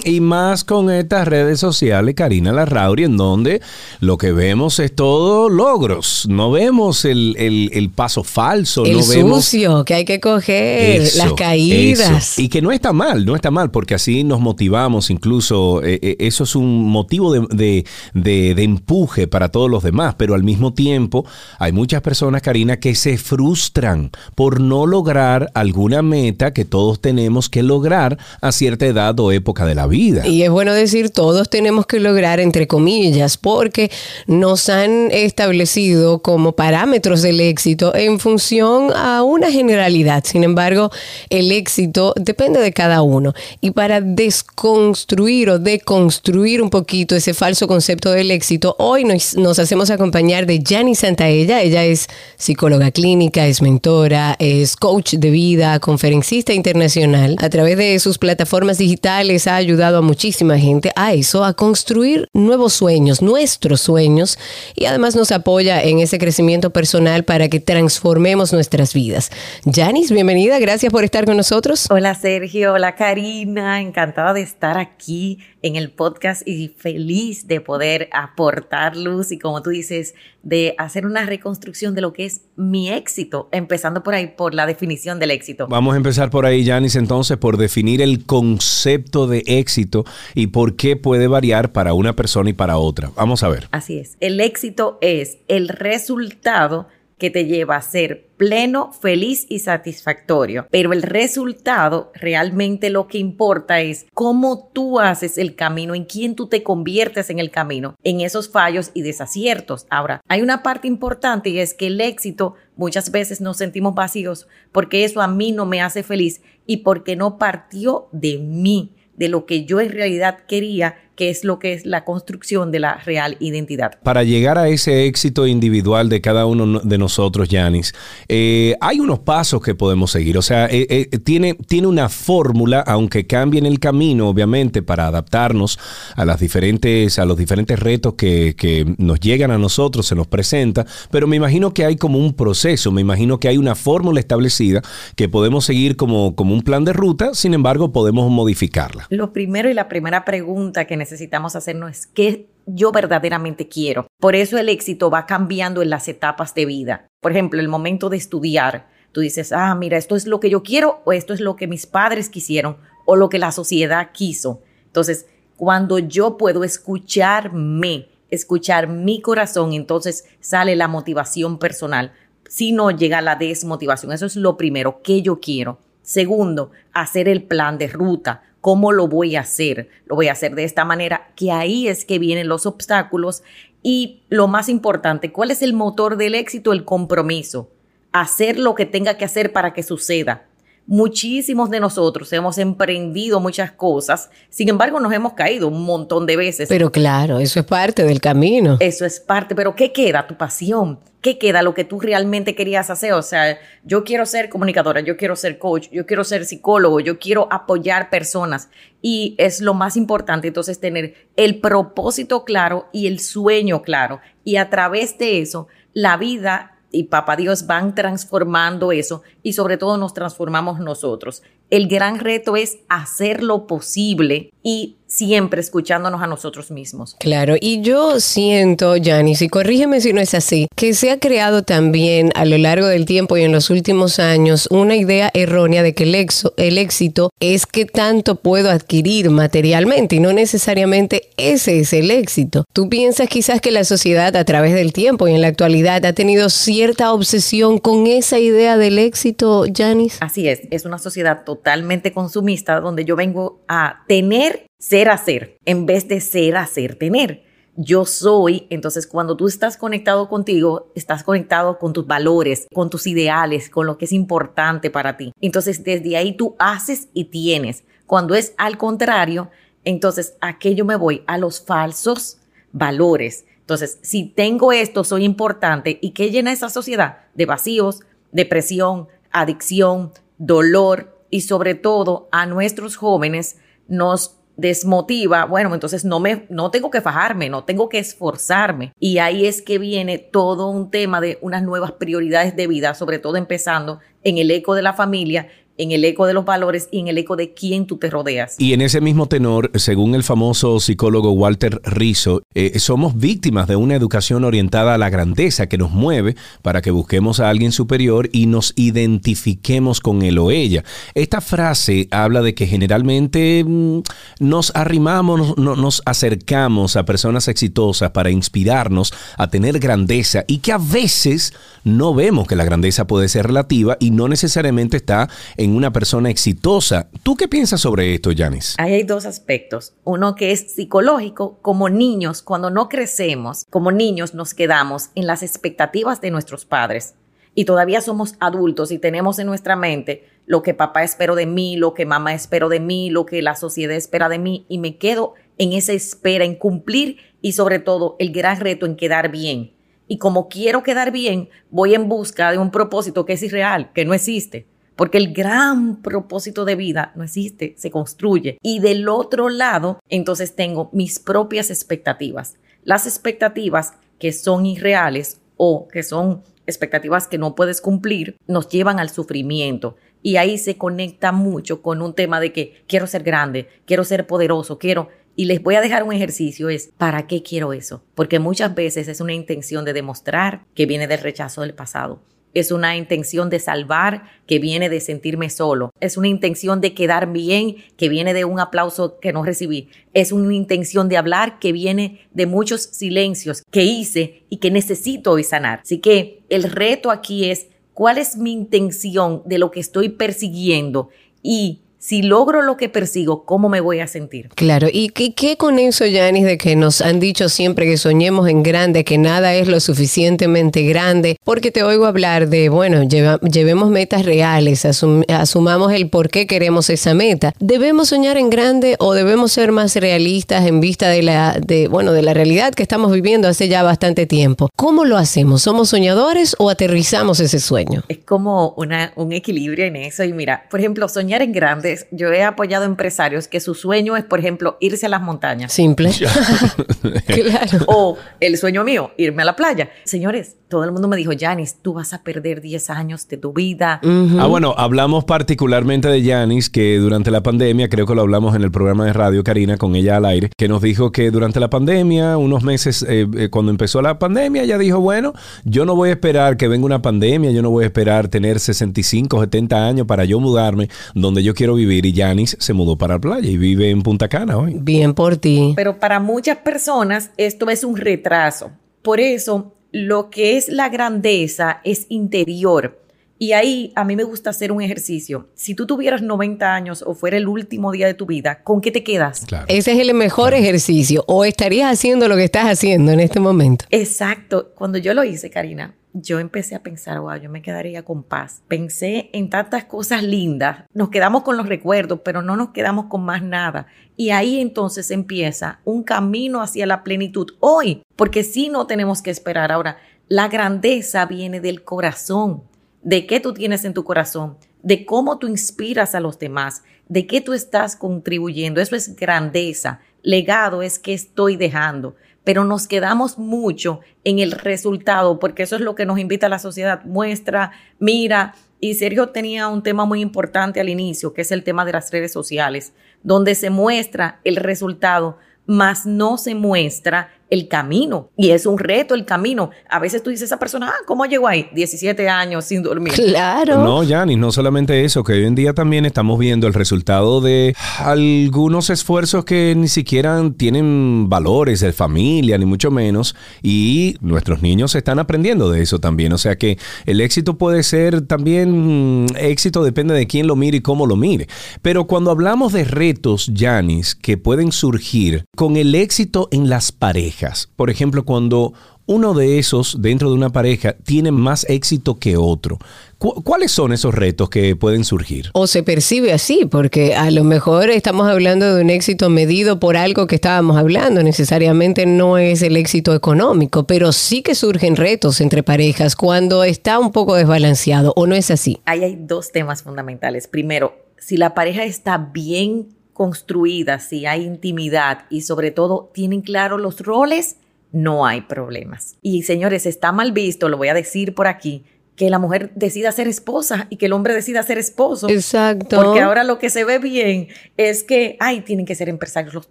Y 0.05 0.21
más 0.21 0.65
con 0.65 0.91
estas 0.91 1.27
redes 1.27 1.59
sociales, 1.59 2.15
Karina 2.15 2.53
Larrauri, 2.53 3.05
en 3.05 3.17
donde 3.17 3.63
lo 4.01 4.17
que 4.17 4.33
vemos 4.33 4.79
es 4.79 4.95
todo 4.95 5.49
logros. 5.49 6.27
No 6.29 6.51
vemos 6.51 7.05
el, 7.05 7.91
paso 7.95 8.25
falso. 8.25 8.85
El 8.85 8.97
no 8.97 9.03
sucio 9.03 9.85
que 9.85 9.95
hay 9.95 10.05
que 10.05 10.21
coger, 10.21 11.03
las 11.17 11.35
caídas. 11.35 12.39
Y 12.39 12.49
que 12.49 12.63
no 12.63 12.73
está 12.73 12.93
mal, 12.93 13.25
no 13.25 13.37
está 13.37 13.51
mal, 13.51 13.71
porque 13.71 13.95
así 13.95 14.25
nos 14.25 14.41
motivamos. 14.41 15.11
Incluso 15.11 15.83
eh, 15.83 15.99
eh, 16.03 16.17
eso 16.21 16.45
es 16.45 16.57
un 16.57 16.89
motivo 16.89 17.33
de, 17.33 17.85
de, 18.15 18.63
empuje 18.63 19.27
para 19.27 19.51
todos 19.51 19.71
los 19.71 19.83
demás. 19.83 20.15
Pero 20.17 20.35
al 20.35 20.43
mismo 20.43 20.73
tiempo, 20.73 21.27
hay 21.59 21.73
muchas 21.73 22.01
personas, 22.01 22.41
Karina, 22.41 22.79
que 22.79 22.95
se 22.95 23.19
frustran 23.19 24.11
por 24.35 24.61
no 24.61 24.87
lograr 24.87 25.51
alguna 25.55 26.01
meta 26.01 26.53
que 26.53 26.65
todos 26.65 27.01
tenemos 27.01 27.51
que 27.51 27.63
lograr 27.63 28.17
a 28.41 28.53
cierta 28.53 28.87
edad 28.87 29.19
o 29.21 29.31
época 29.31 29.67
de 29.67 29.75
la 29.75 29.87
vida. 29.87 30.27
Y 30.27 30.43
es 30.43 30.51
bueno 30.51 30.73
decir, 30.73 31.11
todos 31.11 31.51
tenemos 31.51 31.87
que 31.87 32.01
lograr, 32.01 32.41
entre 32.41 32.67
comillas, 32.67 33.37
por 33.37 33.60
porque 33.61 33.91
nos 34.27 34.71
han 34.71 35.11
establecido 35.11 36.21
como 36.21 36.53
parámetros 36.53 37.21
del 37.21 37.41
éxito 37.41 37.95
en 37.95 38.19
función 38.19 38.91
a 38.97 39.23
una 39.23 39.53
generalidad. 39.53 40.25
Sin 40.25 40.45
embargo, 40.45 40.91
el 41.29 41.53
éxito 41.53 42.15
depende 42.17 42.59
de 42.59 42.73
cada 42.73 43.03
uno. 43.03 43.35
Y 43.61 43.73
para 43.73 44.01
desconstruir 44.01 45.51
o 45.51 45.59
deconstruir 45.59 46.63
un 46.63 46.71
poquito 46.71 47.15
ese 47.15 47.35
falso 47.35 47.69
concepto 47.69 48.11
del 48.13 48.31
éxito, 48.31 48.77
hoy 48.79 49.05
nos, 49.05 49.59
hacemos 49.59 49.91
acompañar 49.91 50.47
de 50.47 50.63
Jani 50.67 50.95
Santaella. 50.95 51.61
Ella 51.61 51.85
es 51.85 52.07
psicóloga 52.39 52.91
clínica, 52.93 53.47
es 53.47 53.61
mentora, 53.61 54.37
es 54.39 54.75
coach 54.75 55.17
de 55.17 55.31
vida, 55.31 55.79
conferencista 55.81 56.55
internacional. 56.55 57.37
A 57.41 57.51
través 57.51 57.77
de 57.77 57.99
sus 57.99 58.17
plataformas 58.17 58.79
digitales 58.79 59.47
ha 59.47 59.57
ayudado 59.57 59.99
a 59.99 60.01
muchísima 60.01 60.59
gente 60.59 60.93
a 60.97 61.13
eso, 61.13 61.45
a 61.45 61.53
construir 61.53 62.27
nuevos 62.33 62.73
sueños, 62.73 63.21
nuestros 63.41 63.81
sueños 63.81 64.39
y 64.75 64.85
además 64.85 65.17
nos 65.17 65.33
apoya 65.33 65.83
en 65.83 65.99
ese 65.99 66.19
crecimiento 66.19 66.71
personal 66.71 67.25
para 67.25 67.49
que 67.49 67.59
transformemos 67.59 68.53
nuestras 68.53 68.93
vidas. 68.93 69.31
Janice, 69.65 70.13
bienvenida, 70.13 70.59
gracias 70.59 70.93
por 70.93 71.05
estar 71.05 71.25
con 71.25 71.39
nosotros. 71.39 71.87
Hola 71.91 72.15
Sergio, 72.15 72.75
hola 72.75 72.97
Karina, 72.97 73.81
encantada 73.81 74.35
de 74.35 74.43
estar 74.43 74.77
aquí 74.77 75.39
en 75.63 75.77
el 75.77 75.91
podcast 75.91 76.47
y 76.47 76.69
feliz 76.69 77.47
de 77.47 77.61
poder 77.61 78.09
aportar 78.13 78.97
luz 78.97 79.33
y 79.33 79.39
como 79.39 79.63
tú 79.63 79.71
dices, 79.71 80.15
de 80.43 80.75
hacer 80.79 81.07
una 81.07 81.27
reconstrucción 81.27 81.95
de 81.95 82.01
lo 82.01 82.13
que 82.13 82.25
es 82.25 82.43
mi 82.57 82.91
éxito, 82.91 83.49
empezando 83.53 84.03
por 84.03 84.15
ahí, 84.15 84.29
por 84.29 84.55
la 84.55 84.67
definición 84.67 85.19
del 85.19 85.31
éxito. 85.31 85.67
Vamos 85.69 85.95
a 85.95 85.97
empezar 85.99 86.31
por 86.31 86.47
ahí, 86.47 86.65
Janice, 86.65 86.99
entonces, 86.99 87.37
por 87.37 87.57
definir 87.57 88.01
el 88.01 88.25
concepto 88.25 89.27
de 89.27 89.43
éxito 89.47 90.05
y 90.35 90.49
por 90.49 90.77
qué 90.77 90.97
puede 90.97 91.27
variar 91.27 91.73
para 91.73 91.93
una 91.93 92.17
persona 92.17 92.51
y 92.51 92.55
para 92.55 92.79
otra. 92.79 93.11
Vamos 93.17 93.43
a 93.43 93.49
ver. 93.49 93.69
Así 93.71 93.99
es. 93.99 94.17
El 94.21 94.41
éxito 94.41 94.99
es 95.01 95.39
el 95.49 95.69
resultado 95.69 96.89
que 97.21 97.31
te 97.31 97.45
lleva 97.45 97.77
a 97.77 97.83
ser 97.83 98.27
pleno, 98.37 98.93
feliz 98.93 99.47
y 99.49 99.61
satisfactorio. 99.61 100.67
Pero 100.71 100.93
el 100.93 101.03
resultado, 101.03 102.11
realmente 102.15 102.91
lo 102.91 103.07
que 103.07 103.19
importa 103.19 103.81
es 103.83 104.07
cómo 104.15 104.71
tú 104.73 104.99
haces 104.99 105.39
el 105.39 105.55
camino, 105.55 105.95
en 105.95 106.05
quién 106.05 106.35
tú 106.35 106.49
te 106.49 106.65
conviertes 106.65 107.31
en 107.31 107.39
el 107.39 107.53
camino, 107.53 107.95
en 108.03 108.23
esos 108.23 108.49
fallos 108.51 108.91
y 108.95 109.03
desaciertos. 109.03 109.87
Ahora, 109.91 110.23
hay 110.27 110.43
una 110.43 110.65
parte 110.65 110.89
importante 110.89 111.51
y 111.51 111.61
es 111.61 111.75
que 111.75 111.87
el 111.89 112.01
éxito 112.01 112.55
muchas 112.75 113.13
veces 113.13 113.41
nos 113.41 113.59
sentimos 113.59 113.95
vacíos 113.95 114.49
porque 114.73 115.05
eso 115.05 115.21
a 115.21 115.29
mí 115.29 115.53
no 115.53 115.67
me 115.67 115.83
hace 115.83 116.03
feliz 116.03 116.41
y 116.67 116.79
porque 116.79 117.15
no 117.15 117.37
partió 117.37 118.09
de 118.11 118.39
mí, 118.39 118.95
de 119.17 119.29
lo 119.29 119.45
que 119.45 119.67
yo 119.67 119.81
en 119.81 119.93
realidad 119.93 120.39
quería 120.49 120.97
que 121.21 121.29
es 121.29 121.45
lo 121.45 121.59
que 121.59 121.75
es 121.75 121.85
la 121.85 122.07
construcción 122.07 122.73
de 122.73 122.79
la 122.79 122.95
real 122.95 123.37
identidad. 123.41 124.01
Para 124.03 124.25
llegar 124.25 124.57
a 124.57 124.71
ese 124.71 125.05
éxito 125.05 125.47
individual 125.47 126.09
de 126.09 126.23
cada 126.23 126.47
uno 126.47 126.81
de 126.81 126.97
nosotros, 126.97 127.51
Yanis, 127.51 127.95
eh, 128.27 128.75
hay 128.81 129.01
unos 129.01 129.19
pasos 129.19 129.61
que 129.61 129.75
podemos 129.75 130.13
seguir. 130.13 130.39
O 130.39 130.41
sea, 130.41 130.65
eh, 130.65 130.87
eh, 130.89 131.19
tiene, 131.19 131.53
tiene 131.53 131.89
una 131.89 132.09
fórmula, 132.09 132.81
aunque 132.81 133.27
cambie 133.27 133.61
en 133.61 133.67
el 133.67 133.79
camino, 133.81 134.31
obviamente, 134.31 134.81
para 134.81 135.09
adaptarnos 135.09 135.79
a 136.17 136.25
las 136.25 136.41
diferentes, 136.41 137.19
a 137.19 137.27
los 137.27 137.37
diferentes 137.37 137.79
retos 137.79 138.15
que, 138.15 138.55
que 138.57 138.87
nos 138.97 139.21
llegan 139.21 139.51
a 139.51 139.59
nosotros, 139.59 140.07
se 140.07 140.15
nos 140.15 140.27
presenta. 140.27 140.87
Pero 141.11 141.27
me 141.27 141.37
imagino 141.37 141.75
que 141.75 141.85
hay 141.85 141.97
como 141.97 142.19
un 142.19 142.33
proceso, 142.33 142.93
me 142.93 143.03
imagino 143.03 143.39
que 143.39 143.49
hay 143.49 143.59
una 143.59 143.75
fórmula 143.75 144.21
establecida 144.21 144.81
que 145.17 145.29
podemos 145.29 145.67
seguir 145.67 145.97
como, 145.97 146.35
como 146.35 146.55
un 146.55 146.63
plan 146.63 146.87
de 146.87 146.95
ruta, 146.95 147.35
sin 147.35 147.53
embargo, 147.53 147.93
podemos 147.93 148.31
modificarla. 148.31 149.07
Lo 149.11 149.35
primero 149.35 149.69
y 149.69 149.75
la 149.75 149.87
primera 149.87 150.25
pregunta 150.25 150.87
que 150.87 150.97
necesitamos 150.97 151.10
necesitamos 151.11 151.57
hacernos 151.57 151.91
es 151.91 152.07
qué 152.07 152.49
yo 152.67 152.93
verdaderamente 152.93 153.69
quiero. 153.69 154.07
Por 154.21 154.37
eso 154.37 154.59
el 154.59 154.69
éxito 154.69 155.11
va 155.11 155.27
cambiando 155.27 155.83
en 155.83 155.91
las 155.91 156.07
etapas 156.09 156.55
de 156.55 156.67
vida. 156.67 157.09
Por 157.21 157.33
ejemplo, 157.33 157.61
el 157.61 157.69
momento 157.69 158.09
de 158.09 158.17
estudiar, 158.17 158.89
tú 159.13 159.21
dices, 159.21 159.53
ah, 159.53 159.75
mira, 159.75 159.99
esto 159.99 160.15
es 160.15 160.27
lo 160.27 160.39
que 160.39 160.51
yo 160.51 160.63
quiero 160.63 161.03
o 161.05 161.13
esto 161.13 161.35
es 161.35 161.41
lo 161.41 161.57
que 161.57 161.67
mis 161.67 161.87
padres 161.87 162.29
quisieron 162.29 162.77
o 163.07 163.17
lo 163.17 163.29
que 163.29 163.41
la 163.41 163.51
sociedad 163.51 164.11
quiso. 164.13 164.63
Entonces, 164.87 165.27
cuando 165.57 165.99
yo 165.99 166.37
puedo 166.37 166.63
escucharme, 166.63 168.09
escuchar 168.31 168.89
mi 168.89 169.21
corazón, 169.21 169.73
entonces 169.73 170.25
sale 170.41 170.77
la 170.77 170.89
motivación 170.89 171.59
personal. 171.59 172.13
Si 172.49 172.73
no 172.73 172.91
llega 172.91 173.21
la 173.21 173.37
desmotivación, 173.37 174.13
eso 174.13 174.27
es 174.27 174.37
lo 174.37 174.57
primero 174.57 175.03
que 175.03 175.23
yo 175.23 175.41
quiero. 175.41 175.81
Segundo, 176.03 176.71
hacer 176.93 177.29
el 177.29 177.43
plan 177.43 177.79
de 177.79 177.89
ruta. 177.89 178.43
¿Cómo 178.61 178.93
lo 178.93 179.09
voy 179.09 179.37
a 179.37 179.41
hacer? 179.41 179.89
Lo 180.07 180.17
voy 180.17 180.29
a 180.29 180.33
hacer 180.33 180.55
de 180.55 180.65
esta 180.65 180.85
manera, 180.85 181.31
que 181.37 181.51
ahí 181.51 181.89
es 181.89 182.05
que 182.05 182.19
vienen 182.19 182.49
los 182.49 182.67
obstáculos. 182.67 183.43
Y 183.83 184.23
lo 184.29 184.49
más 184.49 184.69
importante, 184.69 185.33
¿cuál 185.33 185.51
es 185.51 185.63
el 185.63 185.73
motor 185.73 186.17
del 186.17 186.35
éxito? 186.35 186.73
El 186.73 186.85
compromiso. 186.85 187.71
Hacer 188.13 188.59
lo 188.59 188.75
que 188.75 188.87
tenga 188.87 189.17
que 189.17 189.25
hacer 189.25 189.53
para 189.53 189.73
que 189.73 189.83
suceda. 189.83 190.47
Muchísimos 190.87 191.71
de 191.71 191.79
nosotros 191.79 192.33
hemos 192.33 192.59
emprendido 192.59 193.39
muchas 193.39 193.71
cosas, 193.71 194.29
sin 194.49 194.69
embargo 194.69 194.99
nos 194.99 195.13
hemos 195.13 195.35
caído 195.35 195.69
un 195.69 195.85
montón 195.85 196.27
de 196.27 196.37
veces. 196.37 196.69
Pero 196.69 196.91
claro, 196.91 197.39
eso 197.39 197.61
es 197.61 197.67
parte 197.67 198.03
del 198.03 198.21
camino. 198.21 198.77
Eso 198.81 199.05
es 199.05 199.21
parte, 199.21 199.55
pero 199.55 199.77
¿qué 199.77 199.93
queda? 199.93 200.27
Tu 200.27 200.37
pasión. 200.37 200.99
¿Qué 201.21 201.39
queda? 201.39 201.63
Lo 201.63 201.75
que 201.75 201.85
tú 201.85 202.01
realmente 202.01 202.55
querías 202.55 202.89
hacer. 202.89 203.13
O 203.13 203.23
sea, 203.23 203.59
yo 203.85 204.05
quiero 204.05 204.25
ser 204.25 204.49
comunicadora, 204.49 205.01
yo 205.01 205.17
quiero 205.17 205.37
ser 205.37 205.59
coach, 205.59 205.89
yo 205.91 206.07
quiero 206.07 206.25
ser 206.25 206.47
psicólogo, 206.47 207.01
yo 207.01 207.19
quiero 207.19 207.49
apoyar 207.51 208.09
personas. 208.09 208.71
Y 209.03 209.35
es 209.39 209.61
lo 209.61 209.75
más 209.75 209.97
importante 209.97 210.49
entonces 210.49 210.81
tener 210.81 211.29
el 211.37 211.61
propósito 211.61 212.45
claro 212.45 212.89
y 212.93 213.07
el 213.07 213.21
sueño 213.21 213.83
claro. 213.83 214.21
Y 214.45 214.57
a 214.57 214.71
través 214.71 215.19
de 215.19 215.41
eso, 215.41 215.69
la 215.93 216.17
vida 216.17 216.79
y 216.93 217.05
papá 217.05 217.37
Dios 217.37 217.67
van 217.67 217.95
transformando 217.95 218.93
eso 218.93 219.23
y 219.43 219.53
sobre 219.53 219.77
todo 219.77 219.97
nos 219.97 220.15
transformamos 220.15 220.81
nosotros. 220.81 221.43
El 221.71 221.89
gran 221.89 222.19
reto 222.19 222.57
es 222.57 222.79
hacer 222.89 223.43
lo 223.43 223.67
posible 223.67 224.53
y 224.63 224.97
siempre 225.11 225.61
escuchándonos 225.61 226.23
a 226.23 226.27
nosotros 226.27 226.71
mismos. 226.71 227.17
Claro, 227.19 227.57
y 227.61 227.83
yo 227.83 228.21
siento, 228.21 228.95
Janice, 229.03 229.47
y 229.47 229.49
corrígeme 229.49 230.01
si 230.01 230.13
no 230.13 230.21
es 230.21 230.35
así, 230.35 230.69
que 230.77 230.95
se 230.95 231.11
ha 231.11 231.19
creado 231.19 231.63
también 231.65 232.31
a 232.35 232.45
lo 232.45 232.57
largo 232.57 232.87
del 232.87 233.05
tiempo 233.05 233.37
y 233.37 233.43
en 233.43 233.53
los 233.53 233.71
últimos 233.71 234.19
años 234.19 234.69
una 234.71 234.95
idea 234.95 235.31
errónea 235.35 235.83
de 235.83 235.95
que 235.95 236.05
el, 236.05 236.15
el 236.57 236.79
éxito 236.79 237.31
es 237.41 237.67
que 237.67 237.85
tanto 237.85 238.37
puedo 238.37 238.71
adquirir 238.71 239.31
materialmente 239.31 240.17
y 240.17 240.21
no 240.21 240.33
necesariamente 240.33 241.31
ese 241.37 241.81
es 241.81 241.93
el 241.93 242.11
éxito. 242.11 242.65
¿Tú 242.73 242.89
piensas 242.89 243.29
quizás 243.29 243.61
que 243.61 243.73
la 243.73 243.85
sociedad 243.85 244.37
a 244.37 244.45
través 244.45 244.75
del 244.75 244.93
tiempo 244.93 245.27
y 245.27 245.35
en 245.35 245.41
la 245.41 245.49
actualidad 245.49 246.05
ha 246.05 246.13
tenido 246.13 246.49
cierta 246.51 247.13
obsesión 247.13 247.79
con 247.79 248.07
esa 248.07 248.39
idea 248.39 248.77
del 248.77 248.99
éxito, 248.99 249.65
Janice? 249.75 250.19
Así 250.21 250.49
es, 250.49 250.61
es 250.71 250.85
una 250.85 250.99
sociedad 250.99 251.43
totalmente 251.45 252.13
consumista 252.13 252.81
donde 252.81 253.05
yo 253.05 253.17
vengo 253.17 253.61
a 253.67 254.05
tener 254.07 254.70
ser 254.81 255.11
hacer 255.11 255.59
en 255.67 255.87
vez 255.87 256.09
de 256.09 256.21
ser 256.21 256.57
hacer 256.57 256.97
tener. 256.97 257.45
Yo 257.77 258.05
soy, 258.05 258.67
entonces 258.71 259.07
cuando 259.07 259.37
tú 259.37 259.47
estás 259.47 259.77
conectado 259.77 260.29
contigo, 260.29 260.91
estás 260.97 261.23
conectado 261.23 261.79
con 261.79 261.93
tus 261.93 262.07
valores, 262.07 262.67
con 262.75 262.91
tus 262.91 263.07
ideales, 263.07 263.71
con 263.71 263.87
lo 263.87 263.97
que 263.97 264.07
es 264.07 264.13
importante 264.13 264.91
para 264.91 265.17
ti. 265.17 265.33
Entonces 265.41 265.85
desde 265.85 266.17
ahí 266.17 266.37
tú 266.37 266.57
haces 266.59 267.09
y 267.15 267.27
tienes. 267.27 267.85
Cuando 268.07 268.35
es 268.35 268.55
al 268.59 268.77
contrario, 268.77 269.51
entonces 269.85 270.35
aquello 270.41 270.85
me 270.85 270.97
voy 270.97 271.23
a 271.27 271.39
los 271.39 271.61
falsos 271.61 272.39
valores. 272.73 273.45
Entonces, 273.61 273.99
si 274.03 274.25
tengo 274.25 274.73
esto, 274.73 275.05
soy 275.05 275.25
importante. 275.25 275.99
¿Y 276.03 276.11
qué 276.11 276.31
llena 276.31 276.51
esa 276.51 276.71
sociedad? 276.71 277.27
De 277.35 277.47
vacíos, 277.47 278.01
depresión, 278.33 279.07
adicción, 279.31 280.13
dolor 280.39 281.25
y 281.31 281.43
sobre 281.43 281.77
todo 281.77 282.29
a 282.33 282.47
nuestros 282.47 282.97
jóvenes 282.97 283.59
nos 283.87 284.40
desmotiva, 284.61 285.45
bueno, 285.47 285.73
entonces 285.73 286.05
no 286.05 286.21
me 286.21 286.47
no 286.51 286.71
tengo 286.71 286.91
que 286.91 287.01
fajarme, 287.01 287.49
no 287.49 287.65
tengo 287.65 287.89
que 287.89 287.99
esforzarme. 287.99 288.93
Y 288.99 289.19
ahí 289.19 289.47
es 289.47 289.63
que 289.63 289.79
viene 289.79 290.19
todo 290.19 290.69
un 290.69 290.91
tema 290.91 291.21
de 291.21 291.39
unas 291.41 291.63
nuevas 291.63 291.93
prioridades 291.93 292.57
de 292.57 292.67
vida, 292.67 292.95
sobre 292.95 293.19
todo 293.19 293.37
empezando 293.37 294.01
en 294.23 294.39
el 294.39 294.51
eco 294.51 294.75
de 294.75 294.83
la 294.83 294.93
familia 294.93 295.49
en 295.81 295.93
el 295.93 296.05
eco 296.05 296.27
de 296.27 296.35
los 296.35 296.45
valores 296.45 296.89
y 296.91 297.01
en 297.01 297.09
el 297.09 297.17
eco 297.17 297.37
de 297.37 297.55
quién 297.55 297.87
tú 297.87 297.97
te 297.97 298.11
rodeas. 298.11 298.55
Y 298.59 298.75
en 298.75 298.83
ese 298.83 299.01
mismo 299.01 299.27
tenor, 299.27 299.71
según 299.75 300.15
el 300.15 300.23
famoso 300.23 300.79
psicólogo 300.79 301.33
Walter 301.33 301.81
Rizzo, 301.85 302.43
eh, 302.55 302.79
somos 302.79 303.17
víctimas 303.17 303.67
de 303.67 303.77
una 303.77 303.95
educación 303.95 304.45
orientada 304.45 304.95
a 304.95 304.99
la 304.99 305.09
grandeza 305.09 305.69
que 305.69 305.79
nos 305.79 305.91
mueve 305.91 306.37
para 306.61 306.83
que 306.83 306.91
busquemos 306.91 307.41
a 307.41 307.49
alguien 307.49 307.73
superior 307.73 308.29
y 308.31 308.47
nos 308.47 308.75
identifiquemos 308.77 310.01
con 310.01 310.21
él 310.23 310.39
o 310.39 310.51
ella. 310.51 310.85
Esta 311.15 311.41
frase 311.41 312.09
habla 312.11 312.43
de 312.43 312.55
que 312.55 312.67
generalmente 312.67 313.65
mm, 313.67 314.03
nos 314.41 314.73
arrimamos, 314.75 315.57
nos 315.57 316.03
acercamos 316.05 316.97
a 316.97 317.05
personas 317.05 317.49
exitosas 317.49 318.11
para 318.11 318.31
inspirarnos 318.31 319.15
a 319.39 319.49
tener 319.49 319.79
grandeza 319.79 320.45
y 320.47 320.59
que 320.59 320.73
a 320.73 320.79
veces 320.79 321.55
no 321.85 322.15
vemos 322.15 322.47
que 322.47 322.57
la 322.57 322.65
grandeza 322.65 323.07
puede 323.07 323.29
ser 323.29 323.47
relativa 323.47 323.97
y 323.99 324.11
no 324.11 324.29
necesariamente 324.29 324.99
está 324.99 325.29
en 325.57 325.70
una 325.75 325.93
persona 325.93 326.31
exitosa. 326.31 327.09
¿Tú 327.23 327.37
qué 327.37 327.49
piensas 327.49 327.81
sobre 327.81 328.15
esto, 328.15 328.31
Janis? 328.37 328.75
Ahí 328.79 328.95
hay 328.95 329.03
dos 329.03 329.27
aspectos. 329.27 329.95
Uno 330.05 330.35
que 330.35 330.53
es 330.53 330.73
psicológico, 330.75 331.59
como 331.63 331.89
niños, 331.89 332.43
cuando 332.43 332.71
no 332.71 332.89
crecemos, 332.89 333.65
como 333.71 333.93
niños 333.93 334.35
nos 334.35 334.55
quedamos 334.55 335.11
en 335.15 335.27
las 335.27 335.43
expectativas 335.43 336.21
de 336.21 336.31
nuestros 336.31 336.65
padres 336.65 337.15
y 337.55 337.65
todavía 337.65 338.01
somos 338.01 338.37
adultos 338.41 338.93
y 338.93 338.99
tenemos 338.99 339.39
en 339.39 339.47
nuestra 339.47 339.77
mente 339.77 340.25
lo 340.47 340.63
que 340.63 340.75
papá 340.75 341.03
espero 341.03 341.35
de 341.35 341.47
mí, 341.47 341.77
lo 341.77 341.95
que 341.95 342.07
mamá 342.07 342.35
espero 342.35 342.69
de 342.69 342.81
mí, 342.81 343.11
lo 343.11 343.27
que 343.27 343.43
la 343.43 343.57
sociedad 343.57 343.97
espera 343.97 344.29
de 344.29 344.39
mí 344.39 344.67
y 344.69 344.79
me 344.79 344.97
quedo 344.97 345.35
en 345.59 345.73
esa 345.73 345.93
espera, 345.93 346.45
en 346.45 346.55
cumplir 346.55 347.19
y 347.41 347.53
sobre 347.53 347.79
todo 347.79 348.17
el 348.19 348.33
gran 348.33 348.61
reto 348.61 348.87
en 348.87 348.97
quedar 348.97 349.31
bien. 349.31 349.75
Y 350.09 350.19
como 350.19 350.49
quiero 350.49 350.83
quedar 350.83 351.13
bien, 351.13 351.51
voy 351.71 351.95
en 351.95 352.09
busca 352.09 352.51
de 352.51 352.59
un 352.59 352.71
propósito 352.71 353.25
que 353.25 353.35
es 353.35 353.43
irreal, 353.43 353.93
que 353.93 354.05
no 354.05 354.15
existe 354.15 354.67
porque 355.01 355.17
el 355.17 355.33
gran 355.33 356.03
propósito 356.03 356.67
de 356.67 356.75
vida 356.75 357.13
no 357.17 357.25
existe, 357.25 357.73
se 357.79 357.91
construye. 357.91 358.59
Y 358.63 358.81
del 358.81 359.09
otro 359.09 359.49
lado, 359.49 359.99
entonces 360.11 360.55
tengo 360.55 360.91
mis 360.93 361.19
propias 361.19 361.71
expectativas. 361.71 362.59
Las 362.85 363.07
expectativas 363.07 363.95
que 364.19 364.31
son 364.35 364.67
irreales 364.67 365.41
o 365.57 365.89
que 365.89 366.03
son 366.03 366.43
expectativas 366.67 367.29
que 367.29 367.39
no 367.39 367.55
puedes 367.55 367.81
cumplir, 367.81 368.37
nos 368.47 368.69
llevan 368.69 369.01
al 369.01 369.09
sufrimiento. 369.09 369.97
Y 370.21 370.37
ahí 370.37 370.59
se 370.59 370.77
conecta 370.77 371.33
mucho 371.33 371.81
con 371.81 372.03
un 372.03 372.13
tema 372.13 372.39
de 372.39 372.53
que 372.53 372.85
quiero 372.87 373.07
ser 373.07 373.23
grande, 373.23 373.69
quiero 373.87 374.05
ser 374.05 374.27
poderoso, 374.27 374.79
quiero... 374.79 375.09
Y 375.35 375.47
les 375.47 375.63
voy 375.63 375.77
a 375.77 375.81
dejar 375.81 376.03
un 376.03 376.13
ejercicio, 376.13 376.69
es 376.69 376.91
¿para 376.99 377.27
qué 377.27 377.43
quiero 377.43 377.73
eso? 377.73 378.05
Porque 378.15 378.39
muchas 378.39 378.75
veces 378.75 379.09
es 379.09 379.23
una 379.23 379.33
intención 379.33 379.87
de 379.87 379.95
demostrar 379.95 380.67
que 380.75 380.85
viene 380.85 381.09
del 381.09 381.21
rechazo 381.21 381.63
del 381.63 381.73
pasado 381.73 382.21
es 382.55 382.73
una 382.73 382.97
intención 382.97 383.51
de 383.51 383.61
salvar 383.61 384.25
que 384.47 384.59
viene 384.59 384.89
de 384.89 385.01
sentirme 385.01 385.51
solo. 385.51 385.91
Es 386.01 386.17
una 386.17 386.29
intención 386.29 386.81
de 386.81 386.95
quedar 386.95 387.33
bien 387.33 387.77
que 387.97 388.09
viene 388.09 388.35
de 388.35 388.45
un 388.45 388.61
aplauso 388.61 389.19
que 389.21 389.33
no 389.33 389.45
recibí. 389.45 389.89
Es 390.15 390.33
una 390.33 390.55
intención 390.55 391.09
de 391.09 391.17
hablar 391.17 391.59
que 391.59 391.73
viene 391.73 392.27
de 392.33 392.47
muchos 392.47 392.83
silencios 392.83 393.63
que 393.71 393.85
hice 393.85 394.43
y 394.49 394.57
que 394.57 394.71
necesito 394.71 395.33
hoy 395.33 395.45
sanar. 395.45 395.81
Así 395.83 395.99
que 395.99 396.43
el 396.49 396.65
reto 396.65 397.11
aquí 397.11 397.51
es 397.51 397.69
cuál 397.95 398.19
es 398.19 398.37
mi 398.37 398.53
intención 398.53 399.43
de 399.45 399.59
lo 399.59 399.71
que 399.71 399.81
estoy 399.81 400.09
persiguiendo 400.09 401.11
y 401.43 401.81
si 402.01 402.23
logro 402.23 402.63
lo 402.63 402.79
que 402.79 402.89
persigo, 402.89 403.45
¿cómo 403.45 403.69
me 403.69 403.81
voy 403.83 404.01
a 404.01 404.07
sentir? 404.07 404.49
Claro, 404.55 404.89
¿y 404.91 405.11
qué, 405.11 405.59
con 405.59 405.79
eso, 405.79 406.07
Yanis, 406.07 406.45
de 406.45 406.57
que 406.57 406.75
nos 406.75 407.03
han 407.03 407.21
dicho 407.21 407.51
siempre 407.51 407.85
que 407.85 407.99
soñemos 407.99 408.49
en 408.49 408.63
grande, 408.63 409.05
que 409.05 409.19
nada 409.19 409.55
es 409.55 409.69
lo 409.69 409.81
suficientemente 409.81 410.83
grande? 410.85 411.37
Porque 411.45 411.71
te 411.71 411.83
oigo 411.83 412.07
hablar 412.07 412.49
de, 412.49 412.71
bueno, 412.71 413.03
llevemos 413.03 413.91
metas 413.91 414.25
reales, 414.25 414.87
asumamos 414.87 415.93
el 415.93 416.09
por 416.09 416.31
qué 416.31 416.47
queremos 416.47 416.89
esa 416.89 417.13
meta. 417.13 417.53
¿Debemos 417.61 418.09
soñar 418.09 418.39
en 418.39 418.49
grande 418.49 418.97
o 418.99 419.13
debemos 419.13 419.53
ser 419.53 419.71
más 419.71 419.95
realistas 419.95 420.67
en 420.67 420.81
vista 420.81 421.11
de 421.11 421.23
la, 421.23 421.59
de, 421.61 421.87
bueno, 421.89 422.13
de 422.13 422.23
la 422.23 422.33
realidad 422.33 422.73
que 422.73 422.83
estamos 422.83 423.13
viviendo 423.13 423.47
hace 423.47 423.69
ya 423.69 423.83
bastante 423.83 424.25
tiempo? 424.25 424.71
¿Cómo 424.75 425.05
lo 425.05 425.19
hacemos? 425.19 425.61
¿Somos 425.61 425.91
soñadores 425.91 426.57
o 426.59 426.71
aterrizamos 426.71 427.41
ese 427.41 427.61
sueño? 427.61 428.05
Es 428.09 428.21
como 428.25 428.73
una, 428.79 429.13
un 429.17 429.33
equilibrio 429.33 429.85
en 429.85 429.97
eso. 429.97 430.25
Y 430.25 430.33
mira, 430.33 430.65
por 430.71 430.81
ejemplo, 430.81 431.07
soñar 431.07 431.43
en 431.43 431.53
grande 431.53 431.90
yo 432.11 432.33
he 432.33 432.43
apoyado 432.43 432.85
empresarios 432.85 433.49
que 433.49 433.61
su 433.61 433.75
sueño 433.75 434.17
es, 434.17 434.25
por 434.25 434.39
ejemplo, 434.39 434.77
irse 434.81 435.07
a 435.07 435.09
las 435.09 435.23
montañas. 435.23 435.73
Simple. 435.73 436.11
claro. 437.27 437.85
O 437.87 438.19
el 438.41 438.57
sueño 438.59 438.85
mío, 438.85 439.13
irme 439.17 439.43
a 439.43 439.45
la 439.45 439.57
playa. 439.57 439.91
Señores, 440.05 440.57
todo 440.71 440.85
el 440.85 440.93
mundo 440.93 441.09
me 441.09 441.17
dijo, 441.17 441.33
Janis, 441.39 441.77
tú 441.83 441.95
vas 441.95 442.15
a 442.15 442.23
perder 442.23 442.61
10 442.61 442.91
años 442.91 443.27
de 443.29 443.37
tu 443.37 443.53
vida. 443.53 444.01
Ah, 444.39 444.47
bueno, 444.47 444.73
hablamos 444.79 445.25
particularmente 445.25 446.09
de 446.09 446.25
Janis, 446.25 446.71
que 446.71 446.97
durante 446.99 447.33
la 447.33 447.43
pandemia, 447.43 447.89
creo 447.89 448.07
que 448.07 448.15
lo 448.15 448.23
hablamos 448.23 448.55
en 448.55 448.63
el 448.63 448.71
programa 448.71 449.05
de 449.05 449.13
radio, 449.13 449.43
Karina, 449.43 449.77
con 449.77 449.97
ella 449.97 450.17
al 450.17 450.25
aire, 450.27 450.51
que 450.57 450.69
nos 450.69 450.81
dijo 450.81 451.11
que 451.11 451.33
durante 451.33 451.59
la 451.59 451.71
pandemia, 451.71 452.37
unos 452.37 452.63
meses, 452.63 453.05
eh, 453.09 453.27
eh, 453.37 453.49
cuando 453.51 453.73
empezó 453.73 454.01
la 454.01 454.21
pandemia, 454.21 454.63
ella 454.63 454.79
dijo, 454.79 455.01
bueno, 455.01 455.33
yo 455.65 455.85
no 455.85 455.97
voy 455.97 456.11
a 456.11 456.13
esperar 456.13 456.57
que 456.57 456.69
venga 456.69 456.87
una 456.87 457.03
pandemia, 457.03 457.51
yo 457.51 457.63
no 457.63 457.71
voy 457.71 457.83
a 457.83 457.87
esperar 457.89 458.29
tener 458.29 458.61
65, 458.61 459.41
70 459.41 459.87
años 459.87 460.07
para 460.07 460.25
yo 460.25 460.39
mudarme 460.39 460.89
donde 461.15 461.43
yo 461.43 461.53
quiero 461.53 461.75
vivir. 461.75 461.80
Y 461.81 462.15
Janis 462.15 462.57
se 462.59 462.73
mudó 462.73 462.97
para 462.97 463.15
la 463.15 463.21
playa 463.21 463.49
y 463.49 463.57
vive 463.57 463.91
en 463.91 464.03
Punta 464.03 464.29
Cana 464.29 464.59
hoy. 464.59 464.77
Bien 464.79 465.15
por 465.15 465.37
ti. 465.37 465.73
Pero 465.77 465.99
para 465.99 466.21
muchas 466.21 466.59
personas 466.59 467.31
esto 467.37 467.71
es 467.71 467.85
un 467.85 467.97
retraso. 467.97 468.71
Por 469.03 469.21
eso 469.21 469.75
lo 469.93 470.31
que 470.31 470.57
es 470.57 470.69
la 470.69 470.89
grandeza 470.89 471.81
es 471.85 472.07
interior. 472.09 473.01
Y 473.39 473.53
ahí 473.53 473.91
a 473.97 474.05
mí 474.05 474.17
me 474.17 474.25
gusta 474.25 474.51
hacer 474.51 474.71
un 474.71 474.83
ejercicio. 474.83 475.49
Si 475.55 475.75
tú 475.75 475.87
tuvieras 475.87 476.21
90 476.21 476.75
años 476.75 477.03
o 477.07 477.15
fuera 477.15 477.39
el 477.39 477.49
último 477.49 477.91
día 477.91 478.07
de 478.07 478.13
tu 478.13 478.27
vida, 478.27 478.63
¿con 478.63 478.83
qué 478.83 478.91
te 478.91 479.03
quedas? 479.03 479.47
Ese 479.67 479.93
es 479.93 479.99
el 479.99 480.13
mejor 480.13 480.53
ejercicio. 480.53 481.25
O 481.27 481.47
estarías 481.47 481.91
haciendo 481.91 482.29
lo 482.29 482.37
que 482.37 482.45
estás 482.45 482.67
haciendo 482.67 483.13
en 483.13 483.21
este 483.21 483.41
momento. 483.41 483.87
Exacto. 483.89 484.73
Cuando 484.75 484.99
yo 484.99 485.15
lo 485.15 485.25
hice, 485.25 485.49
Karina, 485.49 485.95
yo 486.13 486.41
empecé 486.41 486.75
a 486.75 486.83
pensar, 486.83 487.21
wow, 487.21 487.37
yo 487.37 487.51
me 487.51 487.63
quedaría 487.63 488.05
con 488.05 488.23
paz. 488.23 488.63
Pensé 488.69 489.31
en 489.33 489.51
tantas 489.51 489.85
cosas 489.85 490.23
lindas. 490.23 490.85
Nos 490.93 491.11
quedamos 491.11 491.43
con 491.43 491.57
los 491.57 491.69
recuerdos, 491.69 492.21
pero 492.25 492.43
no 492.43 492.57
nos 492.57 492.71
quedamos 492.71 493.07
con 493.07 493.23
más 493.25 493.43
nada. 493.43 493.87
Y 494.17 494.31
ahí 494.31 494.61
entonces 494.61 495.11
empieza 495.11 495.81
un 495.85 496.03
camino 496.03 496.63
hacia 496.63 496.87
la 496.87 497.05
plenitud 497.05 497.53
hoy, 497.61 498.03
porque 498.17 498.43
si 498.43 498.69
no 498.69 498.87
tenemos 498.87 499.23
que 499.23 499.31
esperar. 499.31 499.73
Ahora, 499.73 499.99
la 500.29 500.49
grandeza 500.49 501.27
viene 501.27 501.61
del 501.61 501.85
corazón. 501.85 502.65
¿De 503.03 503.27
qué 503.27 503.41
tú 503.41 503.55
tienes 503.55 503.85
en 503.85 503.95
tu 503.95 504.05
corazón? 504.05 504.59
De 504.83 505.07
cómo 505.07 505.39
tú 505.39 505.49
inspiras 505.49 506.15
a 506.15 506.21
los 506.21 506.39
demás, 506.39 506.83
de 507.09 507.27
qué 507.27 507.41
tú 507.41 507.53
estás 507.53 507.97
contribuyendo. 507.97 508.81
Eso 508.81 508.97
es 508.97 509.17
grandeza. 509.17 510.01
Legado 510.23 510.83
es 510.83 510.99
que 510.99 511.15
estoy 511.15 511.57
dejando 511.57 512.15
pero 512.51 512.65
nos 512.65 512.89
quedamos 512.89 513.39
mucho 513.39 514.01
en 514.25 514.41
el 514.41 514.51
resultado, 514.51 515.39
porque 515.39 515.63
eso 515.63 515.77
es 515.77 515.83
lo 515.83 515.95
que 515.95 516.05
nos 516.05 516.19
invita 516.19 516.47
a 516.47 516.49
la 516.49 516.59
sociedad. 516.59 517.05
Muestra, 517.05 517.71
mira, 518.01 518.57
Y 518.81 518.95
Sergio 518.95 519.29
tenía 519.29 519.69
un 519.69 519.85
tema 519.85 520.05
muy 520.05 520.21
importante 520.21 520.81
al 520.81 520.89
inicio, 520.89 521.33
que 521.33 521.43
es 521.43 521.53
el 521.53 521.63
tema 521.63 521.85
de 521.85 521.93
las 521.93 522.11
redes 522.11 522.33
sociales, 522.33 522.93
donde 523.23 523.55
se 523.55 523.71
muestra 523.71 524.41
el 524.43 524.57
resultado, 524.57 525.39
mas 525.65 526.07
no 526.07 526.39
se 526.39 526.57
muestra 526.57 527.31
el 527.51 527.69
camino. 527.69 528.31
Y 528.37 528.51
es 528.51 528.67
un 528.67 528.79
reto 528.79 529.15
el 529.15 529.25
camino. 529.25 529.71
A 529.89 529.99
veces 529.99 530.23
tú 530.23 530.31
dices 530.31 530.43
a 530.43 530.47
esa 530.47 530.59
persona, 530.59 530.89
ah, 530.89 531.03
¿cómo 531.07 531.27
llegó 531.27 531.49
ahí? 531.49 531.69
17 531.75 532.29
años 532.29 532.65
sin 532.65 532.83
dormir. 532.83 533.13
Claro. 533.15 533.85
No, 533.85 534.03
Yanis, 534.03 534.39
no 534.39 534.53
solamente 534.53 535.05
eso, 535.05 535.25
que 535.25 535.33
hoy 535.33 535.45
en 535.45 535.55
día 535.55 535.75
también 535.75 536.07
estamos 536.07 536.39
viendo 536.39 536.67
el 536.67 536.75
resultado 536.75 537.41
de 537.41 537.75
algunos 537.99 538.91
esfuerzos 538.91 539.45
que 539.45 539.75
ni 539.77 539.89
siquiera 539.89 540.41
tienen 540.57 541.29
valores 541.29 541.81
de 541.81 541.93
familia, 541.93 542.57
ni 542.59 542.65
mucho 542.65 542.91
menos, 542.91 543.35
y 543.63 544.17
nuestros 544.21 544.63
niños 544.63 544.95
están 544.95 545.19
aprendiendo 545.19 545.71
de 545.71 545.83
eso 545.83 545.99
también. 545.99 546.33
O 546.33 546.39
sea 546.39 546.57
que 546.57 546.79
el 547.07 547.21
éxito 547.21 547.59
puede 547.59 547.83
ser 547.83 548.23
también, 548.23 549.25
mm, 549.25 549.37
éxito 549.37 549.83
depende 549.83 550.15
de 550.15 550.27
quién 550.27 550.47
lo 550.47 550.57
mire 550.57 550.79
y 550.79 550.81
cómo 550.81 551.07
lo 551.07 551.17
mire. 551.17 551.49
Pero 551.83 552.07
cuando 552.07 552.31
hablamos 552.31 552.73
de 552.73 552.85
retos, 552.85 553.51
Yanis, 553.53 554.15
que 554.15 554.37
pueden 554.37 554.73
surgir 554.73 555.45
con 555.57 555.77
el 555.77 555.95
éxito 555.95 556.49
en 556.53 556.69
las 556.69 556.93
parejas, 556.93 557.40
por 557.77 557.91
ejemplo, 557.91 558.25
cuando 558.25 558.73
uno 559.11 559.35
de 559.35 559.59
esos 559.59 560.01
dentro 560.01 560.29
de 560.29 560.37
una 560.37 560.51
pareja 560.51 560.95
tiene 561.05 561.33
más 561.33 561.67
éxito 561.69 562.21
que 562.21 562.37
otro. 562.37 562.79
¿Cuáles 563.19 563.73
son 563.73 563.93
esos 563.93 564.15
retos 564.15 564.49
que 564.49 564.77
pueden 564.77 565.05
surgir? 565.05 565.51
O 565.53 565.67
se 565.67 565.83
percibe 565.83 566.33
así, 566.33 566.65
porque 566.65 567.17
a 567.17 567.31
lo 567.33 567.43
mejor 567.43 567.91
estamos 567.91 568.29
hablando 568.29 568.73
de 568.73 568.83
un 568.83 568.89
éxito 568.89 569.29
medido 569.29 569.81
por 569.81 569.97
algo 569.97 570.29
que 570.29 570.37
estábamos 570.37 570.79
hablando, 570.79 571.25
necesariamente 571.25 572.07
no 572.07 572.39
es 572.39 572.63
el 572.63 572.77
éxito 572.77 573.13
económico, 573.13 573.85
pero 573.85 574.13
sí 574.13 574.43
que 574.43 574.55
surgen 574.55 574.95
retos 574.95 575.41
entre 575.41 575.65
parejas 575.65 576.15
cuando 576.15 576.63
está 576.63 577.01
un 577.01 577.11
poco 577.11 577.35
desbalanceado, 577.35 578.13
¿o 578.15 578.29
no 578.29 578.37
es 578.37 578.53
así? 578.53 578.81
Ahí 578.85 579.03
hay 579.03 579.17
dos 579.21 579.51
temas 579.51 579.83
fundamentales. 579.83 580.47
Primero, 580.47 580.95
si 581.19 581.37
la 581.37 581.53
pareja 581.53 581.85
está 581.85 582.17
bien 582.17 583.00
construida, 583.21 583.99
si 583.99 584.25
hay 584.25 584.45
intimidad 584.45 585.27
y 585.29 585.43
sobre 585.43 585.71
todo 585.71 586.11
tienen 586.15 586.41
claro 586.41 586.79
los 586.79 587.01
roles, 587.01 587.57
no 587.93 588.25
hay 588.25 588.41
problemas. 588.41 589.19
Y 589.21 589.43
señores, 589.43 589.85
está 589.85 590.11
mal 590.11 590.33
visto, 590.33 590.71
lo 590.71 590.79
voy 590.79 590.89
a 590.89 590.95
decir 590.95 591.35
por 591.35 591.47
aquí, 591.47 591.85
que 592.17 592.31
la 592.31 592.39
mujer 592.39 592.73
decida 592.77 593.13
ser 593.13 593.29
esposa 593.29 593.89
y 593.91 593.97
que 593.97 594.07
el 594.07 594.15
hombre 594.15 594.33
decida 594.33 594.63
ser 594.63 594.79
esposo. 594.79 595.29
Exacto. 595.29 596.03
Porque 596.03 596.21
ahora 596.21 596.45
lo 596.45 596.59
que 596.59 596.71
se 596.71 596.83
ve 596.85 596.99
bien 596.99 597.49
es 597.77 598.05
que, 598.05 598.39
ay, 598.41 598.63
tienen 598.63 598.87
que 598.87 598.95
ser 598.95 599.11
empresarios 599.11 599.53
los 599.53 599.71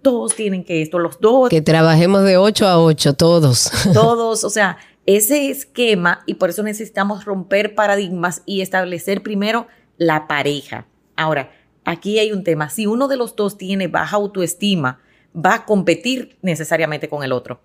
dos, 0.00 0.36
tienen 0.36 0.62
que 0.62 0.80
esto 0.80 1.00
los 1.00 1.18
dos. 1.18 1.48
Que 1.48 1.60
trabajemos 1.60 2.22
de 2.22 2.36
8 2.36 2.68
a 2.68 2.80
8, 2.80 3.14
todos. 3.14 3.68
Todos, 3.92 4.44
o 4.44 4.50
sea, 4.50 4.78
ese 5.06 5.50
esquema 5.50 6.22
y 6.24 6.34
por 6.34 6.50
eso 6.50 6.62
necesitamos 6.62 7.24
romper 7.24 7.74
paradigmas 7.74 8.42
y 8.46 8.60
establecer 8.60 9.24
primero 9.24 9.66
la 9.96 10.28
pareja. 10.28 10.86
Ahora, 11.16 11.50
aquí 11.90 12.18
hay 12.18 12.32
un 12.32 12.44
tema. 12.44 12.70
Si 12.70 12.86
uno 12.86 13.08
de 13.08 13.16
los 13.16 13.36
dos 13.36 13.58
tiene 13.58 13.88
baja 13.88 14.16
autoestima, 14.16 15.00
va 15.34 15.54
a 15.54 15.64
competir 15.64 16.36
necesariamente 16.42 17.08
con 17.08 17.22
el 17.22 17.32
otro, 17.32 17.60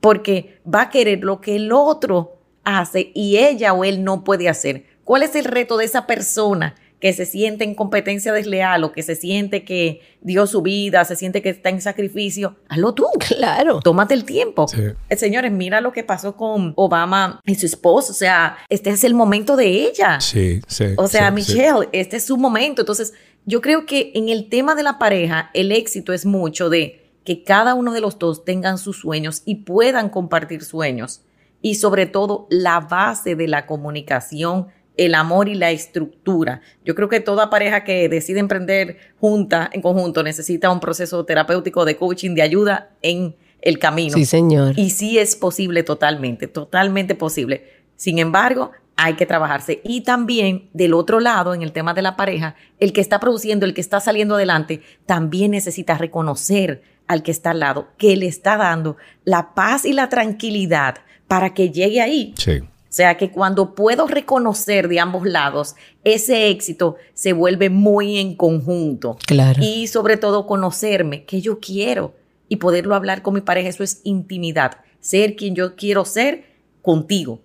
porque 0.00 0.60
va 0.72 0.82
a 0.82 0.90
querer 0.90 1.24
lo 1.24 1.40
que 1.40 1.56
el 1.56 1.72
otro 1.72 2.38
hace 2.64 3.10
y 3.14 3.38
ella 3.38 3.72
o 3.72 3.84
él 3.84 4.04
no 4.04 4.24
puede 4.24 4.48
hacer. 4.48 4.86
¿Cuál 5.04 5.22
es 5.22 5.34
el 5.34 5.44
reto 5.44 5.76
de 5.76 5.84
esa 5.84 6.06
persona 6.06 6.76
que 7.00 7.12
se 7.12 7.26
siente 7.26 7.64
en 7.64 7.74
competencia 7.74 8.32
desleal 8.32 8.84
o 8.84 8.92
que 8.92 9.02
se 9.02 9.16
siente 9.16 9.64
que 9.64 10.02
dio 10.20 10.46
su 10.46 10.62
vida, 10.62 11.04
se 11.04 11.16
siente 11.16 11.42
que 11.42 11.48
está 11.48 11.68
en 11.68 11.80
sacrificio? 11.80 12.56
Hazlo 12.68 12.94
tú. 12.94 13.06
Claro. 13.18 13.80
Tómate 13.80 14.14
el 14.14 14.24
tiempo. 14.24 14.66
Eh, 14.76 15.16
señores, 15.16 15.50
mira 15.50 15.80
lo 15.80 15.90
que 15.90 16.04
pasó 16.04 16.36
con 16.36 16.72
Obama 16.76 17.40
y 17.44 17.56
su 17.56 17.66
esposo. 17.66 18.12
O 18.12 18.14
sea, 18.14 18.56
este 18.68 18.90
es 18.90 19.02
el 19.02 19.14
momento 19.14 19.56
de 19.56 19.66
ella. 19.66 20.20
Sí, 20.20 20.60
sí. 20.68 20.86
O 20.96 21.08
sea, 21.08 21.32
Michelle, 21.32 21.88
este 21.90 22.18
es 22.18 22.24
su 22.24 22.36
momento. 22.36 22.82
Entonces, 22.82 23.12
yo 23.44 23.60
creo 23.60 23.86
que 23.86 24.12
en 24.14 24.28
el 24.28 24.48
tema 24.48 24.74
de 24.74 24.82
la 24.82 24.98
pareja, 24.98 25.50
el 25.54 25.72
éxito 25.72 26.12
es 26.12 26.26
mucho 26.26 26.70
de 26.70 27.10
que 27.24 27.44
cada 27.44 27.74
uno 27.74 27.92
de 27.92 28.00
los 28.00 28.18
dos 28.18 28.44
tengan 28.44 28.78
sus 28.78 28.98
sueños 28.98 29.42
y 29.44 29.56
puedan 29.56 30.08
compartir 30.08 30.64
sueños. 30.64 31.22
Y 31.60 31.76
sobre 31.76 32.06
todo, 32.06 32.46
la 32.50 32.80
base 32.80 33.36
de 33.36 33.46
la 33.46 33.66
comunicación, 33.66 34.66
el 34.96 35.14
amor 35.14 35.48
y 35.48 35.54
la 35.54 35.70
estructura. 35.70 36.60
Yo 36.84 36.94
creo 36.94 37.08
que 37.08 37.20
toda 37.20 37.50
pareja 37.50 37.84
que 37.84 38.08
decide 38.08 38.40
emprender 38.40 38.98
junta, 39.20 39.70
en 39.72 39.80
conjunto, 39.80 40.22
necesita 40.22 40.70
un 40.70 40.80
proceso 40.80 41.24
terapéutico 41.24 41.84
de 41.84 41.96
coaching, 41.96 42.34
de 42.34 42.42
ayuda 42.42 42.90
en 43.00 43.36
el 43.60 43.78
camino. 43.78 44.14
Sí, 44.14 44.24
señor. 44.24 44.78
Y 44.78 44.90
sí 44.90 45.18
es 45.18 45.36
posible 45.36 45.84
totalmente, 45.84 46.48
totalmente 46.48 47.14
posible. 47.14 47.64
Sin 47.96 48.18
embargo, 48.18 48.72
hay 49.02 49.14
que 49.14 49.26
trabajarse. 49.26 49.80
Y 49.82 50.02
también 50.02 50.68
del 50.72 50.94
otro 50.94 51.18
lado, 51.18 51.54
en 51.54 51.62
el 51.62 51.72
tema 51.72 51.92
de 51.92 52.02
la 52.02 52.16
pareja, 52.16 52.54
el 52.78 52.92
que 52.92 53.00
está 53.00 53.18
produciendo, 53.18 53.66
el 53.66 53.74
que 53.74 53.80
está 53.80 53.98
saliendo 53.98 54.36
adelante, 54.36 54.80
también 55.06 55.50
necesita 55.50 55.98
reconocer 55.98 56.82
al 57.08 57.24
que 57.24 57.32
está 57.32 57.50
al 57.50 57.58
lado, 57.60 57.88
que 57.98 58.16
le 58.16 58.26
está 58.26 58.56
dando 58.56 58.96
la 59.24 59.54
paz 59.54 59.84
y 59.84 59.92
la 59.92 60.08
tranquilidad 60.08 60.98
para 61.26 61.52
que 61.52 61.70
llegue 61.70 62.00
ahí. 62.00 62.32
Sí. 62.38 62.60
O 62.60 62.94
sea 62.94 63.16
que 63.16 63.32
cuando 63.32 63.74
puedo 63.74 64.06
reconocer 64.06 64.86
de 64.86 65.00
ambos 65.00 65.26
lados, 65.26 65.74
ese 66.04 66.48
éxito 66.48 66.94
se 67.12 67.32
vuelve 67.32 67.70
muy 67.70 68.18
en 68.18 68.36
conjunto. 68.36 69.16
Claro. 69.26 69.60
Y 69.60 69.88
sobre 69.88 70.16
todo 70.16 70.46
conocerme, 70.46 71.24
que 71.24 71.40
yo 71.40 71.58
quiero 71.58 72.14
y 72.48 72.56
poderlo 72.56 72.94
hablar 72.94 73.22
con 73.22 73.34
mi 73.34 73.40
pareja, 73.40 73.68
eso 73.68 73.82
es 73.82 74.00
intimidad. 74.04 74.76
Ser 75.00 75.34
quien 75.34 75.56
yo 75.56 75.74
quiero 75.74 76.04
ser 76.04 76.44
contigo 76.82 77.40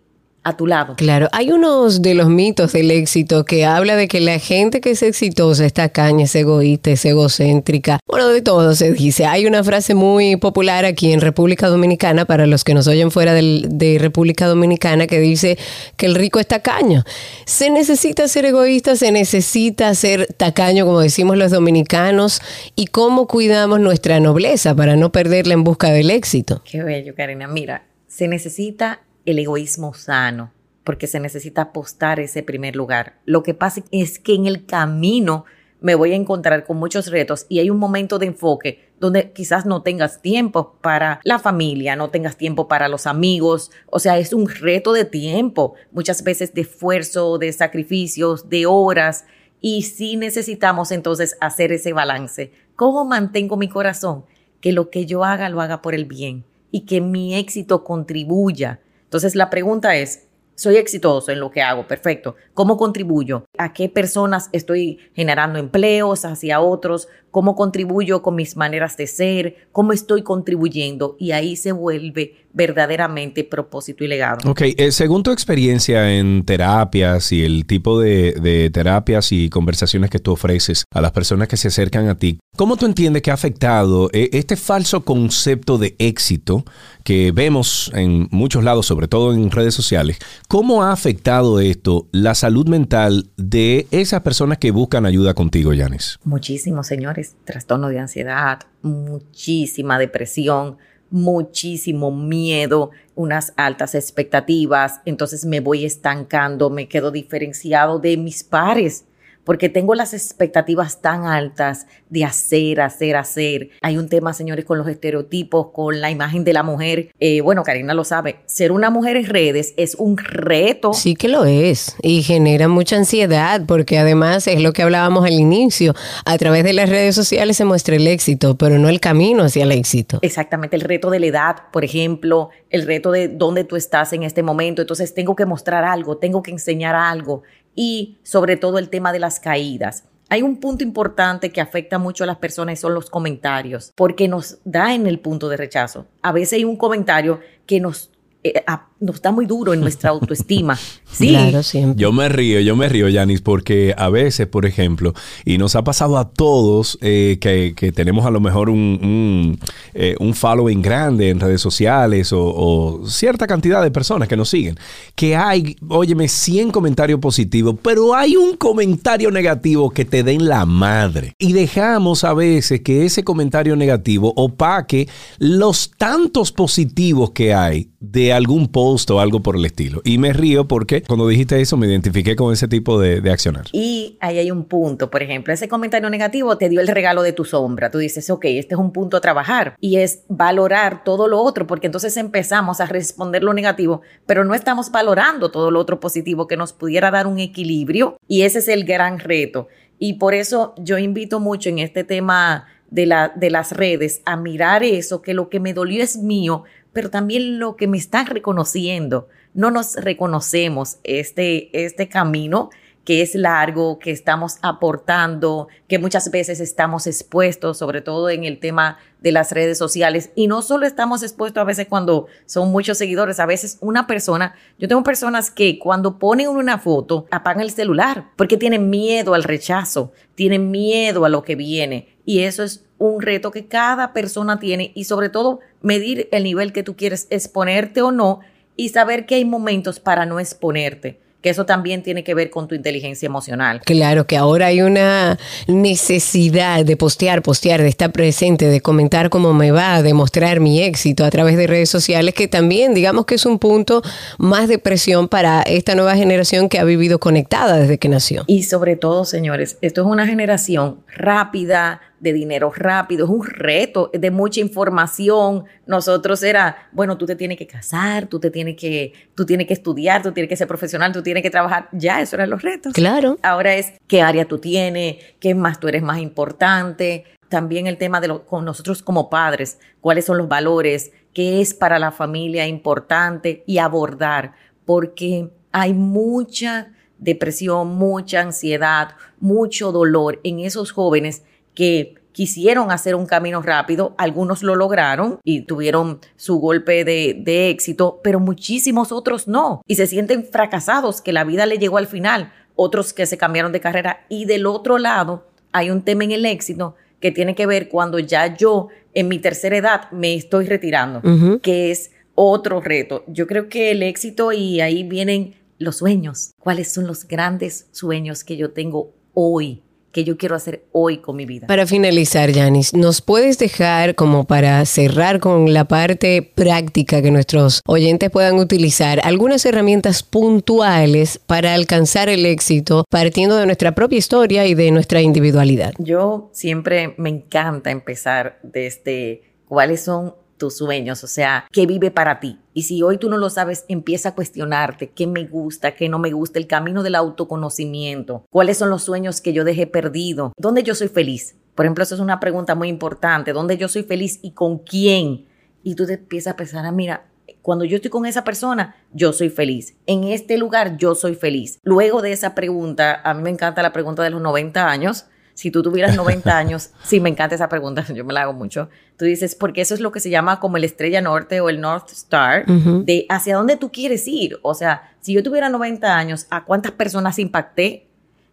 a 0.48 0.56
tu 0.56 0.68
lado. 0.68 0.96
Claro, 0.96 1.28
hay 1.32 1.52
unos 1.52 2.02
de 2.02 2.14
los 2.14 2.30
mitos 2.30 2.72
del 2.72 2.92
éxito 2.92 3.44
que 3.46 3.66
habla 3.66 3.96
de 3.96 4.08
que 4.08 4.20
la 4.20 4.40
gente 4.40 4.82
que 4.82 4.92
es 4.92 5.04
exitosa 5.04 5.66
es 5.66 5.74
tacaña, 5.74 6.26
es 6.26 6.36
egoísta, 6.36 6.92
es 6.92 7.04
egocéntrica. 7.06 8.00
Bueno, 8.08 8.30
de 8.30 8.42
todo 8.42 8.74
se 8.76 8.94
dice. 8.94 9.26
Hay 9.26 9.46
una 9.46 9.64
frase 9.64 9.94
muy 9.94 10.38
popular 10.38 10.86
aquí 10.86 11.12
en 11.12 11.22
República 11.22 11.68
Dominicana, 11.68 12.26
para 12.26 12.48
los 12.48 12.64
que 12.64 12.74
nos 12.74 12.88
oyen 12.88 13.12
fuera 13.12 13.34
de 13.34 13.98
República 14.00 14.48
Dominicana, 14.48 15.08
que 15.08 15.20
dice 15.20 15.58
que 15.98 16.06
el 16.06 16.16
rico 16.16 16.40
es 16.40 16.48
tacaño. 16.48 17.04
Se 17.46 17.70
necesita 17.70 18.28
ser 18.28 18.46
egoísta, 18.46 18.96
se 18.96 19.12
necesita 19.12 19.94
ser 19.96 20.34
tacaño, 20.38 20.86
como 20.86 21.02
decimos 21.02 21.38
los 21.38 21.52
dominicanos, 21.52 22.42
y 22.76 22.88
cómo 22.88 23.28
cuidamos 23.28 23.80
nuestra 23.80 24.20
nobleza 24.20 24.76
para 24.76 24.96
no 24.96 25.12
perderla 25.12 25.54
en 25.54 25.64
busca 25.64 25.92
del 25.92 26.10
éxito. 26.10 26.62
Qué 26.64 26.84
bello, 26.84 27.14
Karina. 27.16 27.48
Mira, 27.48 27.84
se 28.08 28.28
necesita 28.28 29.02
el 29.28 29.40
egoísmo 29.40 29.94
sano, 29.94 30.52
porque 30.84 31.06
se 31.06 31.20
necesita 31.20 31.64
apostar 31.64 32.20
ese 32.20 32.44
primer 32.44 32.76
lugar. 32.76 33.20
Lo 33.26 33.44
que 33.44 33.54
pasa 33.54 33.84
es 33.92 34.20
que 34.20 34.34
en 34.34 34.48
el 34.48 34.66
camino 34.66 35.44
me 35.82 35.96
voy 35.96 36.14
a 36.14 36.16
encontrar 36.16 36.66
con 36.66 36.78
muchos 36.78 37.12
retos 37.12 37.46
y 37.50 37.60
hay 37.60 37.70
un 37.70 37.78
momento 37.78 38.20
de 38.20 38.28
enfoque 38.28 38.90
donde 39.00 39.32
quizás 39.34 39.66
no 39.66 39.84
tengas 39.84 40.22
tiempo 40.22 40.78
para 40.82 41.20
la 41.24 41.40
familia, 41.40 41.98
no 41.98 42.10
tengas 42.10 42.38
tiempo 42.38 42.70
para 42.70 42.88
los 42.88 43.06
amigos, 43.06 43.70
o 43.88 44.00
sea, 44.00 44.18
es 44.18 44.32
un 44.32 44.48
reto 44.48 44.94
de 44.94 45.04
tiempo, 45.04 45.76
muchas 45.92 46.24
veces 46.24 46.54
de 46.54 46.62
esfuerzo, 46.62 47.38
de 47.38 47.52
sacrificios, 47.52 48.50
de 48.50 48.66
horas, 48.66 49.26
y 49.60 49.84
sí 49.84 50.16
necesitamos 50.16 50.92
entonces 50.92 51.36
hacer 51.42 51.74
ese 51.74 51.92
balance. 51.92 52.54
¿Cómo 52.76 53.04
mantengo 53.06 53.58
mi 53.58 53.68
corazón? 53.68 54.24
Que 54.62 54.72
lo 54.72 54.90
que 54.90 55.06
yo 55.06 55.26
haga 55.26 55.50
lo 55.50 55.62
haga 55.62 55.82
por 55.82 55.94
el 55.94 56.06
bien 56.06 56.46
y 56.72 56.86
que 56.86 57.02
mi 57.02 57.36
éxito 57.36 57.84
contribuya 57.84 58.80
entonces 59.08 59.36
la 59.36 59.50
pregunta 59.50 59.96
es, 59.96 60.28
soy 60.56 60.76
exitoso 60.76 61.32
en 61.32 61.40
lo 61.40 61.50
que 61.50 61.62
hago, 61.62 61.88
perfecto. 61.88 62.36
¿Cómo 62.54 62.76
contribuyo? 62.76 63.46
¿A 63.58 63.72
qué 63.72 63.88
personas 63.88 64.50
estoy 64.52 65.00
generando 65.14 65.60
empleos 65.60 66.26
hacia 66.26 66.60
otros? 66.60 67.08
¿Cómo 67.38 67.56
contribuyo 67.56 68.24
con 68.24 68.34
mis 68.34 68.58
maneras 68.58 68.98
de 68.98 69.06
ser? 69.06 69.68
¿Cómo 69.72 69.94
estoy 69.94 70.24
contribuyendo? 70.24 71.16
Y 71.20 71.34
ahí 71.34 71.56
se 71.56 71.72
vuelve 71.72 72.48
verdaderamente 72.52 73.44
propósito 73.44 74.04
y 74.04 74.08
legado. 74.08 74.50
Ok, 74.50 74.62
eh, 74.76 74.92
según 74.92 75.22
tu 75.22 75.30
experiencia 75.30 76.18
en 76.18 76.44
terapias 76.46 77.32
y 77.32 77.46
el 77.46 77.68
tipo 77.68 78.00
de, 78.00 78.32
de 78.32 78.72
terapias 78.72 79.32
y 79.32 79.52
conversaciones 79.52 80.10
que 80.10 80.18
tú 80.18 80.32
ofreces 80.32 80.86
a 80.92 81.00
las 81.00 81.12
personas 81.12 81.48
que 81.48 81.58
se 81.58 81.68
acercan 81.68 82.08
a 82.08 82.18
ti, 82.18 82.40
¿Cómo 82.58 82.76
tú 82.76 82.88
entiendes 82.88 83.22
que 83.22 83.30
ha 83.30 83.36
afectado 83.36 84.10
eh, 84.14 84.32
este 84.34 84.56
falso 84.56 85.06
concepto 85.06 85.78
de 85.78 85.96
éxito 86.00 86.66
que 87.04 87.32
vemos 87.32 87.92
en 87.94 88.28
muchos 88.32 88.64
lados, 88.64 88.88
sobre 88.88 89.08
todo 89.08 89.32
en 89.32 89.52
redes 89.52 89.76
sociales? 89.76 90.18
¿Cómo 90.48 90.82
ha 90.82 90.92
afectado 90.92 91.60
esto 91.60 92.08
la 92.12 92.34
salud 92.34 92.68
mental 92.68 93.30
de 93.38 93.86
esas 93.92 94.22
personas 94.22 94.58
que 94.58 94.72
buscan 94.72 95.06
ayuda 95.06 95.36
contigo, 95.36 95.72
Yanis? 95.72 96.18
Muchísimo, 96.24 96.84
señores. 96.84 97.27
Trastorno 97.46 97.90
de 97.90 98.00
ansiedad, 98.00 98.60
muchísima 98.82 100.00
depresión, 100.00 100.78
muchísimo 101.10 102.12
miedo, 102.12 102.92
unas 103.16 103.54
altas 103.56 103.96
expectativas. 103.96 105.02
Entonces 105.06 105.46
me 105.46 105.60
voy 105.60 105.86
estancando, 105.86 106.70
me 106.70 106.88
quedo 106.88 107.12
diferenciado 107.12 108.00
de 108.00 108.18
mis 108.18 108.44
pares 108.44 109.06
porque 109.48 109.70
tengo 109.70 109.96
las 109.96 110.14
expectativas 110.14 111.02
tan 111.02 111.26
altas 111.26 111.88
de 112.10 112.26
hacer, 112.26 112.82
hacer, 112.82 113.16
hacer. 113.16 113.70
Hay 113.82 113.98
un 113.98 114.10
tema, 114.10 114.34
señores, 114.34 114.66
con 114.66 114.78
los 114.78 114.90
estereotipos, 114.90 115.68
con 115.72 116.02
la 116.02 116.12
imagen 116.12 116.44
de 116.44 116.52
la 116.52 116.64
mujer. 116.64 117.12
Eh, 117.22 117.40
bueno, 117.40 117.64
Karina 117.64 117.94
lo 117.94 118.04
sabe, 118.04 118.42
ser 118.46 118.74
una 118.74 118.90
mujer 118.90 119.16
en 119.16 119.26
redes 119.26 119.74
es 119.78 119.96
un 119.96 120.18
reto. 120.18 120.92
Sí 120.92 121.16
que 121.16 121.30
lo 121.30 121.46
es 121.46 121.96
y 122.02 122.24
genera 122.24 122.68
mucha 122.68 122.98
ansiedad 122.98 123.62
porque 123.66 123.98
además 123.98 124.48
es 124.48 124.62
lo 124.62 124.74
que 124.74 124.84
hablábamos 124.84 125.24
al 125.24 125.32
inicio. 125.32 125.96
A 126.26 126.38
través 126.38 126.66
de 126.66 126.74
las 126.74 126.90
redes 126.90 127.16
sociales 127.16 127.56
se 127.56 127.64
muestra 127.64 127.96
el 127.96 128.06
éxito, 128.06 128.58
pero 128.58 128.78
no 128.78 128.90
el 128.90 129.00
camino 129.00 129.44
hacia 129.44 129.64
el 129.64 129.72
éxito. 129.72 130.20
Exactamente, 130.24 130.76
el 130.76 130.82
reto 130.82 131.10
de 131.10 131.22
la 131.22 131.28
edad, 131.28 131.56
por 131.72 131.86
ejemplo, 131.86 132.50
el 132.70 132.86
reto 132.86 133.12
de 133.12 133.30
dónde 133.30 133.64
tú 133.64 133.78
estás 133.78 134.12
en 134.12 134.24
este 134.24 134.44
momento. 134.44 134.82
Entonces 134.82 135.14
tengo 135.14 135.38
que 135.38 135.46
mostrar 135.46 135.86
algo, 135.86 136.18
tengo 136.18 136.44
que 136.44 136.52
enseñar 136.52 136.96
algo 136.96 137.44
y 137.78 138.18
sobre 138.24 138.58
todo 138.58 138.80
el 138.80 138.90
tema 138.90 139.14
de 139.14 139.20
las 139.20 139.40
caídas. 139.40 140.04
Hay 140.30 140.42
un 140.42 140.58
punto 140.58 140.84
importante 140.84 141.54
que 141.54 141.62
afecta 141.62 142.00
mucho 142.00 142.26
a 142.26 142.28
las 142.28 142.38
personas 142.38 142.80
son 142.82 142.94
los 142.94 143.10
comentarios, 143.10 143.94
porque 143.96 144.28
nos 144.28 144.58
da 144.66 144.94
en 144.94 145.08
el 145.08 145.20
punto 145.20 145.48
de 145.48 145.56
rechazo. 145.56 146.08
A 146.22 146.34
veces 146.34 146.54
hay 146.54 146.66
un 146.66 146.76
comentario 146.76 147.40
que 147.66 147.80
nos 147.80 148.12
eh, 148.44 148.64
nos 149.00 149.16
está 149.16 149.32
muy 149.32 149.46
duro 149.46 149.74
en 149.74 149.82
nuestra 149.82 150.10
autoestima. 150.10 150.78
Sí. 151.10 151.30
Claro, 151.30 151.64
siempre. 151.64 152.00
Yo 152.00 152.12
me 152.12 152.28
río, 152.30 152.60
yo 152.60 152.76
me 152.76 152.90
río, 152.90 153.08
Yanis, 153.08 153.42
porque 153.42 153.96
a 153.98 154.10
veces, 154.10 154.46
por 154.46 154.66
ejemplo, 154.66 155.14
y 155.46 155.58
nos 155.58 155.76
ha 155.76 155.84
pasado 155.84 156.18
a 156.18 156.30
todos 156.30 157.00
eh, 157.02 157.38
que, 157.40 157.92
tenemos 157.94 158.26
a 158.26 158.30
lo 158.30 158.40
mejor 158.42 158.70
un, 158.70 159.58
eh, 159.94 160.16
un, 160.20 160.34
following 160.36 160.82
grande 160.82 161.30
en 161.30 161.40
redes 161.40 161.62
sociales 161.62 162.32
o, 162.34 163.02
cierta 163.08 163.48
cantidad 163.48 163.82
de 163.82 163.90
personas 163.90 164.28
que 164.28 164.36
nos 164.36 164.50
siguen, 164.50 164.78
que 165.16 165.36
hay, 165.36 165.78
óyeme, 165.88 166.28
100 166.28 166.72
comentarios 166.72 167.22
positivos, 167.22 167.76
pero 167.82 168.14
hay 168.14 168.36
un 168.36 168.58
comentario 168.58 169.32
negativo 169.32 169.90
que 169.90 170.04
te 170.06 170.24
den 170.24 170.48
la 170.48 170.66
madre. 170.66 171.34
Y 171.40 171.54
dejamos 171.54 172.26
a 172.26 172.34
veces 172.34 172.82
que 172.82 173.06
ese 173.06 173.24
comentario 173.24 173.76
negativo 173.78 174.34
opaque 174.36 175.08
los 175.40 175.90
tantos 175.98 176.52
positivos 176.52 177.32
que 177.32 177.54
hay 177.54 177.90
de 178.00 178.34
algún 178.34 178.68
post 178.68 178.87
o 178.88 179.20
algo 179.20 179.42
por 179.42 179.56
el 179.56 179.66
estilo. 179.66 180.02
Y 180.04 180.18
me 180.18 180.34
río 180.34 180.68
porque 180.68 181.04
cuando 181.04 181.28
dijiste 181.28 181.60
eso 181.60 181.76
me 181.78 181.88
identifiqué 181.88 182.36
con 182.36 182.54
ese 182.54 182.68
tipo 182.68 183.00
de, 183.00 183.22
de 183.22 183.32
accionar. 183.32 183.66
Y 183.74 184.18
ahí 184.22 184.38
hay 184.38 184.52
un 184.52 184.64
punto, 184.64 185.10
por 185.10 185.22
ejemplo, 185.22 185.54
ese 185.54 185.68
comentario 185.68 186.10
negativo 186.10 186.58
te 186.58 186.70
dio 186.70 186.80
el 186.80 186.88
regalo 186.88 187.22
de 187.22 187.34
tu 187.34 187.46
sombra. 187.46 187.92
Tú 187.92 187.98
dices, 187.98 188.30
ok, 188.30 188.46
este 188.46 188.76
es 188.76 188.80
un 188.80 188.92
punto 188.92 189.18
a 189.18 189.22
trabajar 189.22 189.76
y 189.80 189.98
es 189.98 190.22
valorar 190.30 191.04
todo 191.04 191.28
lo 191.28 191.42
otro, 191.42 191.68
porque 191.68 191.88
entonces 191.88 192.16
empezamos 192.18 192.80
a 192.80 192.86
responder 192.86 193.44
lo 193.44 193.54
negativo, 193.54 194.02
pero 194.26 194.44
no 194.44 194.54
estamos 194.54 194.92
valorando 194.92 195.52
todo 195.52 195.70
lo 195.72 195.80
otro 195.80 196.00
positivo 196.00 196.48
que 196.48 196.58
nos 196.58 196.74
pudiera 196.74 197.12
dar 197.12 197.28
un 197.28 197.40
equilibrio 197.40 198.18
y 198.28 198.44
ese 198.44 198.60
es 198.60 198.68
el 198.68 198.86
gran 198.86 199.20
reto. 199.20 199.68
Y 200.00 200.14
por 200.14 200.34
eso 200.34 200.74
yo 200.78 200.98
invito 200.98 201.40
mucho 201.40 201.70
en 201.70 201.80
este 201.80 202.04
tema 202.04 202.68
de, 202.90 203.06
la, 203.06 203.32
de 203.36 203.50
las 203.50 203.72
redes 203.72 204.22
a 204.26 204.38
mirar 204.38 204.84
eso, 204.84 205.22
que 205.22 205.34
lo 205.34 205.50
que 205.50 205.60
me 205.60 205.74
dolió 205.74 206.04
es 206.04 206.18
mío, 206.18 206.64
pero 206.94 207.10
también 207.10 207.60
lo 207.60 207.76
que 207.76 207.88
me 207.88 207.98
están 207.98 208.28
reconociendo. 208.28 209.28
No 209.54 209.72
nos 209.72 209.96
reconocemos 209.96 210.98
este, 211.04 211.70
este 211.86 212.10
camino 212.10 212.70
que 213.08 213.22
es 213.22 213.36
largo, 213.36 214.00
que 214.00 214.12
estamos 214.12 214.58
aportando, 214.62 215.70
que 215.88 215.98
muchas 215.98 216.30
veces 216.30 216.60
estamos 216.60 217.08
expuestos, 217.08 217.78
sobre 217.78 218.02
todo 218.02 218.30
en 218.30 218.44
el 218.44 218.60
tema 218.60 218.98
de 219.22 219.32
las 219.32 219.54
redes 219.54 219.78
sociales. 219.78 220.32
Y 220.36 220.48
no 220.48 220.62
solo 220.62 220.86
estamos 220.86 221.24
expuestos 221.24 221.62
a 221.62 221.64
veces 221.64 221.88
cuando 221.88 222.28
son 222.46 222.70
muchos 222.70 222.98
seguidores, 222.98 223.40
a 223.40 223.46
veces 223.46 223.78
una 223.80 224.08
persona, 224.08 224.56
yo 224.78 224.90
tengo 224.90 225.04
personas 225.04 225.50
que 225.52 225.80
cuando 225.80 226.20
ponen 226.20 226.50
una 226.50 226.80
foto 226.80 227.28
apagan 227.32 227.62
el 227.62 227.72
celular 227.72 228.26
porque 228.36 228.58
tienen 228.58 228.90
miedo 228.90 229.36
al 229.36 229.46
rechazo, 229.46 230.12
tienen 230.36 230.70
miedo 230.70 231.24
a 231.24 231.30
lo 231.30 231.44
que 231.44 231.56
viene. 231.56 232.17
Y 232.28 232.42
eso 232.42 232.62
es 232.62 232.84
un 232.98 233.22
reto 233.22 233.52
que 233.52 233.68
cada 233.68 234.12
persona 234.12 234.60
tiene 234.60 234.92
y 234.94 235.06
sobre 235.06 235.30
todo 235.30 235.62
medir 235.82 236.28
el 236.34 236.44
nivel 236.44 236.74
que 236.74 236.84
tú 236.84 236.98
quieres 236.98 237.26
exponerte 237.30 238.02
o 238.02 238.12
no 238.12 238.42
y 238.76 238.90
saber 238.90 239.26
que 239.26 239.36
hay 239.36 239.46
momentos 239.46 240.02
para 240.02 240.26
no 240.26 240.38
exponerte 240.38 241.22
que 241.42 241.50
eso 241.52 241.66
también 241.66 242.02
tiene 242.02 242.24
que 242.24 242.34
ver 242.34 242.50
con 242.50 242.68
tu 242.68 242.76
inteligencia 242.76 243.28
emocional. 243.28 243.82
Claro, 243.86 244.26
que 244.26 244.38
ahora 244.38 244.68
hay 244.68 244.82
una 244.82 245.38
necesidad 245.68 246.84
de 246.84 246.98
postear, 246.98 247.44
postear, 247.44 247.82
de 247.82 247.90
estar 247.90 248.12
presente, 248.12 248.68
de 248.68 248.82
comentar 248.82 249.30
cómo 249.30 249.54
me 249.54 249.72
va, 249.72 250.02
de 250.02 250.14
mostrar 250.14 250.60
mi 250.60 250.82
éxito 250.82 251.24
a 251.24 251.30
través 251.30 251.56
de 251.58 251.68
redes 251.68 251.90
sociales, 251.90 252.34
que 252.34 252.48
también 252.48 252.94
digamos 252.94 253.26
que 253.26 253.36
es 253.36 253.46
un 253.46 253.60
punto 253.60 254.02
más 254.40 254.68
de 254.68 254.80
presión 254.80 255.28
para 255.28 255.62
esta 255.62 255.94
nueva 255.94 256.16
generación 256.16 256.70
que 256.70 256.80
ha 256.80 256.84
vivido 256.84 257.20
conectada 257.20 257.78
desde 257.78 258.00
que 258.00 258.10
nació. 258.10 258.44
Y 258.48 258.64
sobre 258.64 258.96
todo, 258.96 259.24
señores, 259.24 259.78
esto 259.82 260.02
es 260.02 260.08
una 260.08 260.26
generación 260.26 261.02
rápida, 261.16 262.02
de 262.20 262.34
dinero 262.34 262.72
rápido, 262.76 263.26
es 263.26 263.32
un 263.32 263.46
reto 263.46 264.10
de 264.14 264.32
mucha 264.32 264.60
información. 264.60 265.66
Nosotros 265.86 266.42
era, 266.44 266.90
bueno, 266.92 267.18
tú 267.18 267.26
te 267.26 267.36
tienes 267.36 267.58
que 267.58 267.68
casar, 267.68 268.28
tú 268.28 268.40
te 268.40 268.50
tienes 268.50 268.76
que, 268.76 269.14
tú 269.36 269.46
tienes 269.46 269.68
que 269.68 269.74
estudiar, 269.74 270.22
tú 270.24 270.32
tienes 270.32 270.50
que 270.50 270.56
ser 270.56 270.68
profesional, 270.68 271.12
tú 271.12 271.22
tienes 271.22 271.44
que 271.44 271.50
trabajar. 271.50 271.90
Ya, 271.92 272.22
eso 272.22 272.36
eran 272.36 272.50
los 272.50 272.62
retos. 272.62 272.94
Claro. 272.94 273.38
Ahora 273.44 273.76
es 273.76 273.94
qué 274.08 274.22
área 274.22 274.46
tú 274.46 274.58
tienes, 274.60 275.18
qué 275.40 275.54
más 275.56 275.80
tú 275.80 275.88
eres 275.88 276.02
más 276.02 276.20
importante. 276.20 277.26
También 277.50 277.88
el 277.88 277.98
tema 277.98 278.20
de 278.20 278.28
lo, 278.28 278.46
con 278.46 278.66
nosotros 278.66 279.02
como 279.02 279.30
padres, 279.30 279.80
cuáles 280.02 280.26
son 280.26 280.38
los 280.38 280.50
valores, 280.50 281.12
qué 281.34 281.62
es 281.62 281.74
para 281.74 282.00
la 282.00 282.12
familia 282.12 282.68
importante 282.68 283.64
y 283.68 283.78
abordar, 283.78 284.54
porque 284.86 285.50
hay 285.72 285.94
mucha 285.94 286.92
depresión, 287.20 287.96
mucha 287.96 288.42
ansiedad, 288.42 289.16
mucho 289.40 289.92
dolor 289.92 290.40
en 290.44 290.60
esos 290.60 290.92
jóvenes 290.92 291.44
que 291.78 292.16
quisieron 292.32 292.90
hacer 292.90 293.14
un 293.14 293.28
camino 293.28 293.62
rápido, 293.62 294.16
algunos 294.18 294.64
lo 294.64 294.76
lograron 294.76 295.40
y 295.44 295.62
tuvieron 295.62 296.22
su 296.36 296.58
golpe 296.58 297.06
de, 297.06 297.70
éxito, 297.70 298.20
pero 298.24 298.40
muchísimos 298.40 299.12
otros 299.12 299.48
no, 299.48 299.84
y 299.86 299.94
se 299.94 300.08
sienten 300.08 300.44
fracasados, 300.44 301.22
que 301.22 301.34
la 301.34 301.44
vida 301.44 301.68
le 301.68 301.78
llegó 301.78 302.00
al 302.00 302.08
final, 302.08 302.52
otros 302.76 303.14
que 303.14 303.28
se 303.28 303.38
cambiaron 303.38 303.72
de 303.72 303.80
carrera, 303.80 304.26
y 304.28 304.46
del 304.46 304.66
otro 304.66 304.98
lado 304.98 305.46
hay 305.72 305.92
un 305.92 306.02
tema 306.02 306.24
en 306.24 306.32
el 306.32 306.48
éxito 306.48 306.96
que 307.20 307.32
tiene 307.32 307.54
que 307.54 307.68
ver 307.68 307.90
cuando 307.90 308.18
ya 308.18 308.58
yo 308.58 308.88
en 309.14 309.28
mi 309.28 309.38
tercera 309.38 309.78
edad 309.78 310.12
me 310.12 310.34
estoy 310.34 310.66
retirando, 310.66 311.22
que 311.62 311.92
es 311.92 312.10
otro 312.34 312.82
reto. 312.82 313.24
Yo 313.28 313.46
creo 313.46 313.70
que 313.70 313.92
el 313.92 314.02
éxito 314.02 314.52
y 314.52 314.82
ahí 314.82 315.04
vienen 315.04 315.54
los 315.78 315.98
sueños. 315.98 316.54
¿Cuáles 316.60 316.92
son 316.92 317.06
los 317.06 317.28
grandes 317.28 317.88
sueños 317.92 318.44
que 318.44 318.58
yo 318.58 318.72
tengo 318.72 319.14
hoy? 319.36 319.84
Que 320.18 320.24
yo 320.24 320.36
quiero 320.36 320.56
hacer 320.56 320.84
hoy 320.94 321.20
con 321.20 321.36
mi 321.36 321.46
vida. 321.46 321.68
Para 321.68 321.86
finalizar, 321.86 322.50
Yanis, 322.50 322.96
¿nos 322.96 323.22
puedes 323.22 323.60
dejar 323.60 324.16
como 324.16 324.46
para 324.46 324.84
cerrar 324.86 325.40
con 325.40 325.76
la 325.76 325.86
parte 325.86 326.42
práctica 326.42 327.22
que 327.22 327.30
nuestros 327.30 327.82
oyentes 327.86 328.32
puedan 328.32 328.58
utilizar 328.58 329.22
algunas 329.24 329.64
herramientas 329.68 330.24
puntuales 330.24 331.40
para 331.46 331.76
alcanzar 331.76 332.30
el 332.30 332.48
éxito 332.48 333.06
partiendo 333.12 333.58
de 333.58 333.68
nuestra 333.68 333.94
propia 333.94 334.18
historia 334.18 334.66
y 334.66 334.74
de 334.74 334.90
nuestra 334.90 335.22
individualidad? 335.22 335.94
Yo 336.00 336.50
siempre 336.52 337.14
me 337.18 337.30
encanta 337.30 337.92
empezar 337.92 338.58
desde 338.64 339.44
cuáles 339.68 340.02
son 340.02 340.34
tus 340.58 340.78
sueños, 340.78 341.24
o 341.24 341.28
sea, 341.28 341.66
qué 341.72 341.86
vive 341.86 342.12
para 342.12 342.40
ti. 342.40 342.60
Y 342.74 342.84
si 342.84 343.02
hoy 343.04 343.18
tú 343.18 343.30
no 343.30 343.38
lo 343.38 343.50
sabes, 343.50 343.86
empieza 343.88 344.30
a 344.30 344.36
cuestionarte 344.36 345.10
qué 345.10 345.28
me 345.28 345.46
gusta, 345.46 345.96
qué 345.96 346.10
no 346.10 346.20
me 346.20 346.32
gusta, 346.32 346.60
el 346.60 346.68
camino 346.68 347.04
del 347.04 347.16
autoconocimiento, 347.16 348.46
cuáles 348.50 348.78
son 348.78 348.90
los 348.90 349.04
sueños 349.04 349.42
que 349.42 349.54
yo 349.54 349.64
dejé 349.64 349.88
perdido, 349.88 350.54
dónde 350.58 350.84
yo 350.84 350.96
soy 350.96 351.08
feliz. 351.08 351.56
Por 351.76 351.86
ejemplo, 351.86 352.04
eso 352.04 352.16
es 352.16 352.22
una 352.22 352.40
pregunta 352.40 352.76
muy 352.76 352.90
importante, 352.90 353.54
¿dónde 353.54 353.78
yo 353.78 353.88
soy 353.88 354.04
feliz 354.04 354.40
y 354.42 354.52
con 354.52 354.80
quién? 354.80 355.46
Y 355.84 355.96
tú 355.96 356.06
te 356.06 356.14
empiezas 356.14 356.54
a 356.54 356.58
pensar, 356.58 356.86
ah, 356.86 356.92
mira, 356.92 357.28
cuando 357.62 357.86
yo 357.86 357.98
estoy 357.98 358.10
con 358.10 358.26
esa 358.26 358.44
persona, 358.44 358.96
yo 359.12 359.34
soy 359.34 359.50
feliz. 359.50 359.96
En 360.06 360.24
este 360.24 360.58
lugar, 360.58 360.98
yo 360.98 361.16
soy 361.16 361.36
feliz. 361.36 361.80
Luego 361.84 362.22
de 362.22 362.32
esa 362.32 362.56
pregunta, 362.56 363.22
a 363.24 363.34
mí 363.34 363.44
me 363.44 363.50
encanta 363.50 363.82
la 363.82 363.92
pregunta 363.92 364.24
de 364.24 364.30
los 364.30 364.42
90 364.42 364.90
años, 364.90 365.26
si 365.58 365.72
tú 365.72 365.82
tuvieras 365.82 366.16
90 366.16 366.56
años, 366.58 366.92
sí, 367.04 367.20
me 367.20 367.30
encanta 367.30 367.56
esa 367.56 367.68
pregunta, 367.68 368.06
yo 368.14 368.24
me 368.24 368.34
la 368.34 368.44
hago 368.44 368.54
mucho. 368.54 368.90
Tú 369.18 369.26
dices, 369.26 369.56
porque 369.56 369.82
eso 369.82 369.96
es 369.96 370.00
lo 370.00 370.12
que 370.12 370.20
se 370.20 370.30
llama 370.30 370.60
como 370.60 370.78
el 370.78 370.84
estrella 370.84 371.20
norte 371.20 371.60
o 371.62 371.70
el 371.70 371.82
North 371.82 372.12
Star, 372.12 372.68
de 372.68 373.26
hacia 373.30 373.56
dónde 373.56 373.76
tú 373.76 373.92
quieres 373.92 374.28
ir. 374.28 374.60
O 374.62 374.76
sea, 374.76 375.12
si 375.20 375.34
yo 375.34 375.42
tuviera 375.42 375.70
90 375.70 376.16
años, 376.16 376.46
¿a 376.52 376.64
cuántas 376.64 376.92
personas 376.92 377.40
impacté? 377.40 378.06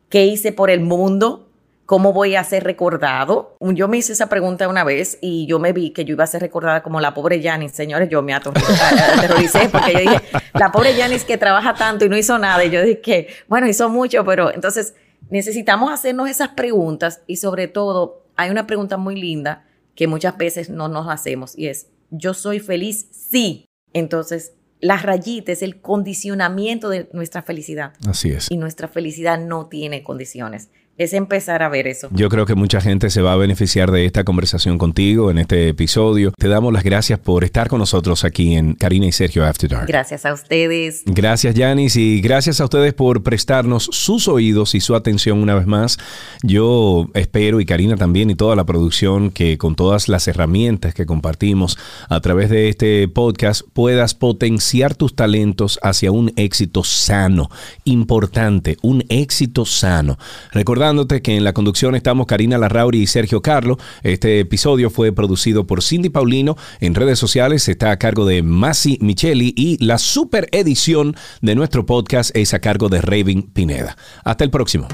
¿Qué 0.09 0.25
hice 0.25 0.53
por 0.53 0.71
el 0.71 0.81
mundo? 0.81 1.51
¿Cómo 1.85 2.15
voy 2.15 2.37
a 2.37 2.45
ser 2.45 2.65
recordado? 2.65 3.59
Yo 3.61 3.89
me 3.89 3.99
hice 3.99 4.15
esa 4.15 4.31
pregunta 4.31 4.67
una 4.69 4.85
vez 4.85 5.19
y 5.21 5.45
yo 5.47 5.59
me 5.59 5.75
vi 5.75 5.91
que 5.91 6.07
yo 6.07 6.15
iba 6.15 6.25
a 6.25 6.27
ser 6.27 6.41
recordada 6.41 6.83
como 6.83 6.99
la 7.03 7.13
pobre 7.13 7.43
Janis. 7.43 7.73
Señores, 7.73 8.09
yo 8.09 8.23
me 8.23 8.33
aterroricé 8.33 9.69
porque 9.71 9.93
yo 9.93 9.99
dije, 9.99 10.21
la 10.55 10.73
pobre 10.73 10.95
Janis 10.95 11.25
que 11.25 11.37
trabaja 11.37 11.75
tanto 11.75 12.07
y 12.07 12.09
no 12.09 12.17
hizo 12.17 12.39
nada. 12.39 12.65
Y 12.65 12.71
yo 12.71 12.83
dije, 12.83 13.29
bueno, 13.49 13.69
hizo 13.69 13.91
mucho, 13.91 14.25
pero 14.25 14.51
entonces 14.55 14.95
necesitamos 15.31 15.93
hacernos 15.93 16.29
esas 16.29 16.51
preguntas 16.51 17.23
y 17.27 17.37
sobre 17.37 17.69
todo 17.69 18.25
hay 18.37 18.51
una 18.51 18.67
pregunta 18.67 18.97
muy 18.97 19.21
linda 19.21 19.65
que 19.95 20.07
muchas 20.07 20.37
veces 20.37 20.71
no 20.71 20.89
nos 20.89 21.09
hacemos 21.09 21.57
y 21.57 21.69
es, 21.69 21.89
¿yo 22.11 22.35
soy 22.35 22.61
feliz? 22.61 23.07
Sí. 23.13 23.67
Entonces, 23.93 24.55
la 24.81 24.97
rayita 24.97 25.53
es 25.53 25.63
el 25.63 25.81
condicionamiento 25.81 26.89
de 26.89 27.09
nuestra 27.13 27.43
felicidad. 27.43 27.95
Así 28.07 28.31
es. 28.31 28.51
Y 28.51 28.57
nuestra 28.57 28.89
felicidad 28.89 29.39
no 29.39 29.67
tiene 29.67 30.03
condiciones. 30.03 30.69
Es 30.97 31.13
empezar 31.13 31.63
a 31.63 31.69
ver 31.69 31.87
eso. 31.87 32.09
Yo 32.13 32.29
creo 32.29 32.47
que 32.47 32.55
mucha 32.55 32.81
gente 32.81 33.11
se 33.11 33.21
va 33.21 33.33
a 33.33 33.37
beneficiar 33.37 33.91
de 33.91 34.07
esta 34.07 34.25
conversación 34.25 34.79
contigo 34.79 35.31
en 35.31 35.39
este 35.39 35.69
episodio. 35.69 36.33
Te 36.39 36.49
damos 36.49 36.73
las 36.73 36.85
gracias 36.85 37.19
por 37.19 37.43
estar 37.43 37.69
con 37.69 37.81
nosotros 37.81 38.25
aquí 38.25 38.55
en 38.55 38.75
Karina 38.75 39.07
y 39.07 39.13
Sergio 39.13 39.45
After 39.45 39.69
Dark. 39.69 39.87
Gracias 39.89 40.25
a 40.25 40.33
ustedes. 40.33 41.03
Gracias, 41.07 41.55
Yanis, 41.55 41.97
y 41.97 42.21
gracias 42.21 42.61
a 42.61 42.65
ustedes 42.65 42.95
por 42.95 43.23
prestarnos 43.23 43.89
sus 43.91 44.29
oídos 44.29 44.75
y 44.75 44.81
su 44.81 44.95
atención 44.95 45.39
una 45.39 45.55
vez 45.55 45.67
más. 45.67 45.99
Yo 46.43 47.09
espero, 47.15 47.61
y 47.61 47.67
Karina 47.67 47.97
también, 47.97 48.31
y 48.31 48.37
toda 48.37 48.55
la 48.55 48.65
producción, 48.65 49.31
que 49.31 49.59
con 49.59 49.75
todas 49.75 50.09
las 50.09 50.29
herramientas 50.29 50.95
que 50.95 51.07
compartimos 51.07 51.77
a 52.09 52.21
través 52.21 52.51
de 52.51 52.69
este 52.69 53.09
podcast 53.09 53.63
puedas 53.73 54.15
potenciar 54.15 54.95
tus 54.95 55.17
talentos 55.17 55.81
hacia 55.83 56.13
un 56.13 56.33
éxito 56.37 56.85
sano, 56.85 57.51
importante, 57.85 58.77
un 58.83 59.05
éxito 59.09 59.65
sano. 59.65 60.19
Recuerda 60.53 60.84
Recordándote 60.85 61.23
que 61.23 61.35
en 61.35 61.45
la 61.45 61.55
conducción 61.55 61.95
estamos 61.95 62.27
Karina 62.27 62.59
Larrauri 62.59 63.01
y 63.01 63.07
Sergio 63.07 63.41
Carlo. 63.41 63.79
Este 64.03 64.41
episodio 64.41 64.91
fue 64.91 65.13
producido 65.13 65.67
por 65.67 65.83
Cindy 65.83 66.11
Paulino. 66.11 66.59
En 66.79 66.95
redes 66.95 67.19
sociales 67.19 67.67
está 67.71 67.91
a 67.91 67.99
cargo 67.99 68.27
de 68.27 68.43
Masi 68.43 68.99
Micheli 69.01 69.55
y 69.57 69.83
la 69.83 69.97
super 69.97 70.47
edición 70.53 71.17
de 71.41 71.55
nuestro 71.55 71.87
podcast 71.87 72.37
es 72.37 72.53
a 72.53 72.59
cargo 72.59 72.91
de 72.91 73.01
Raven 73.01 73.45
Pineda. 73.45 73.97
Hasta 74.25 74.45
el 74.45 74.51
próximo. 74.51 74.87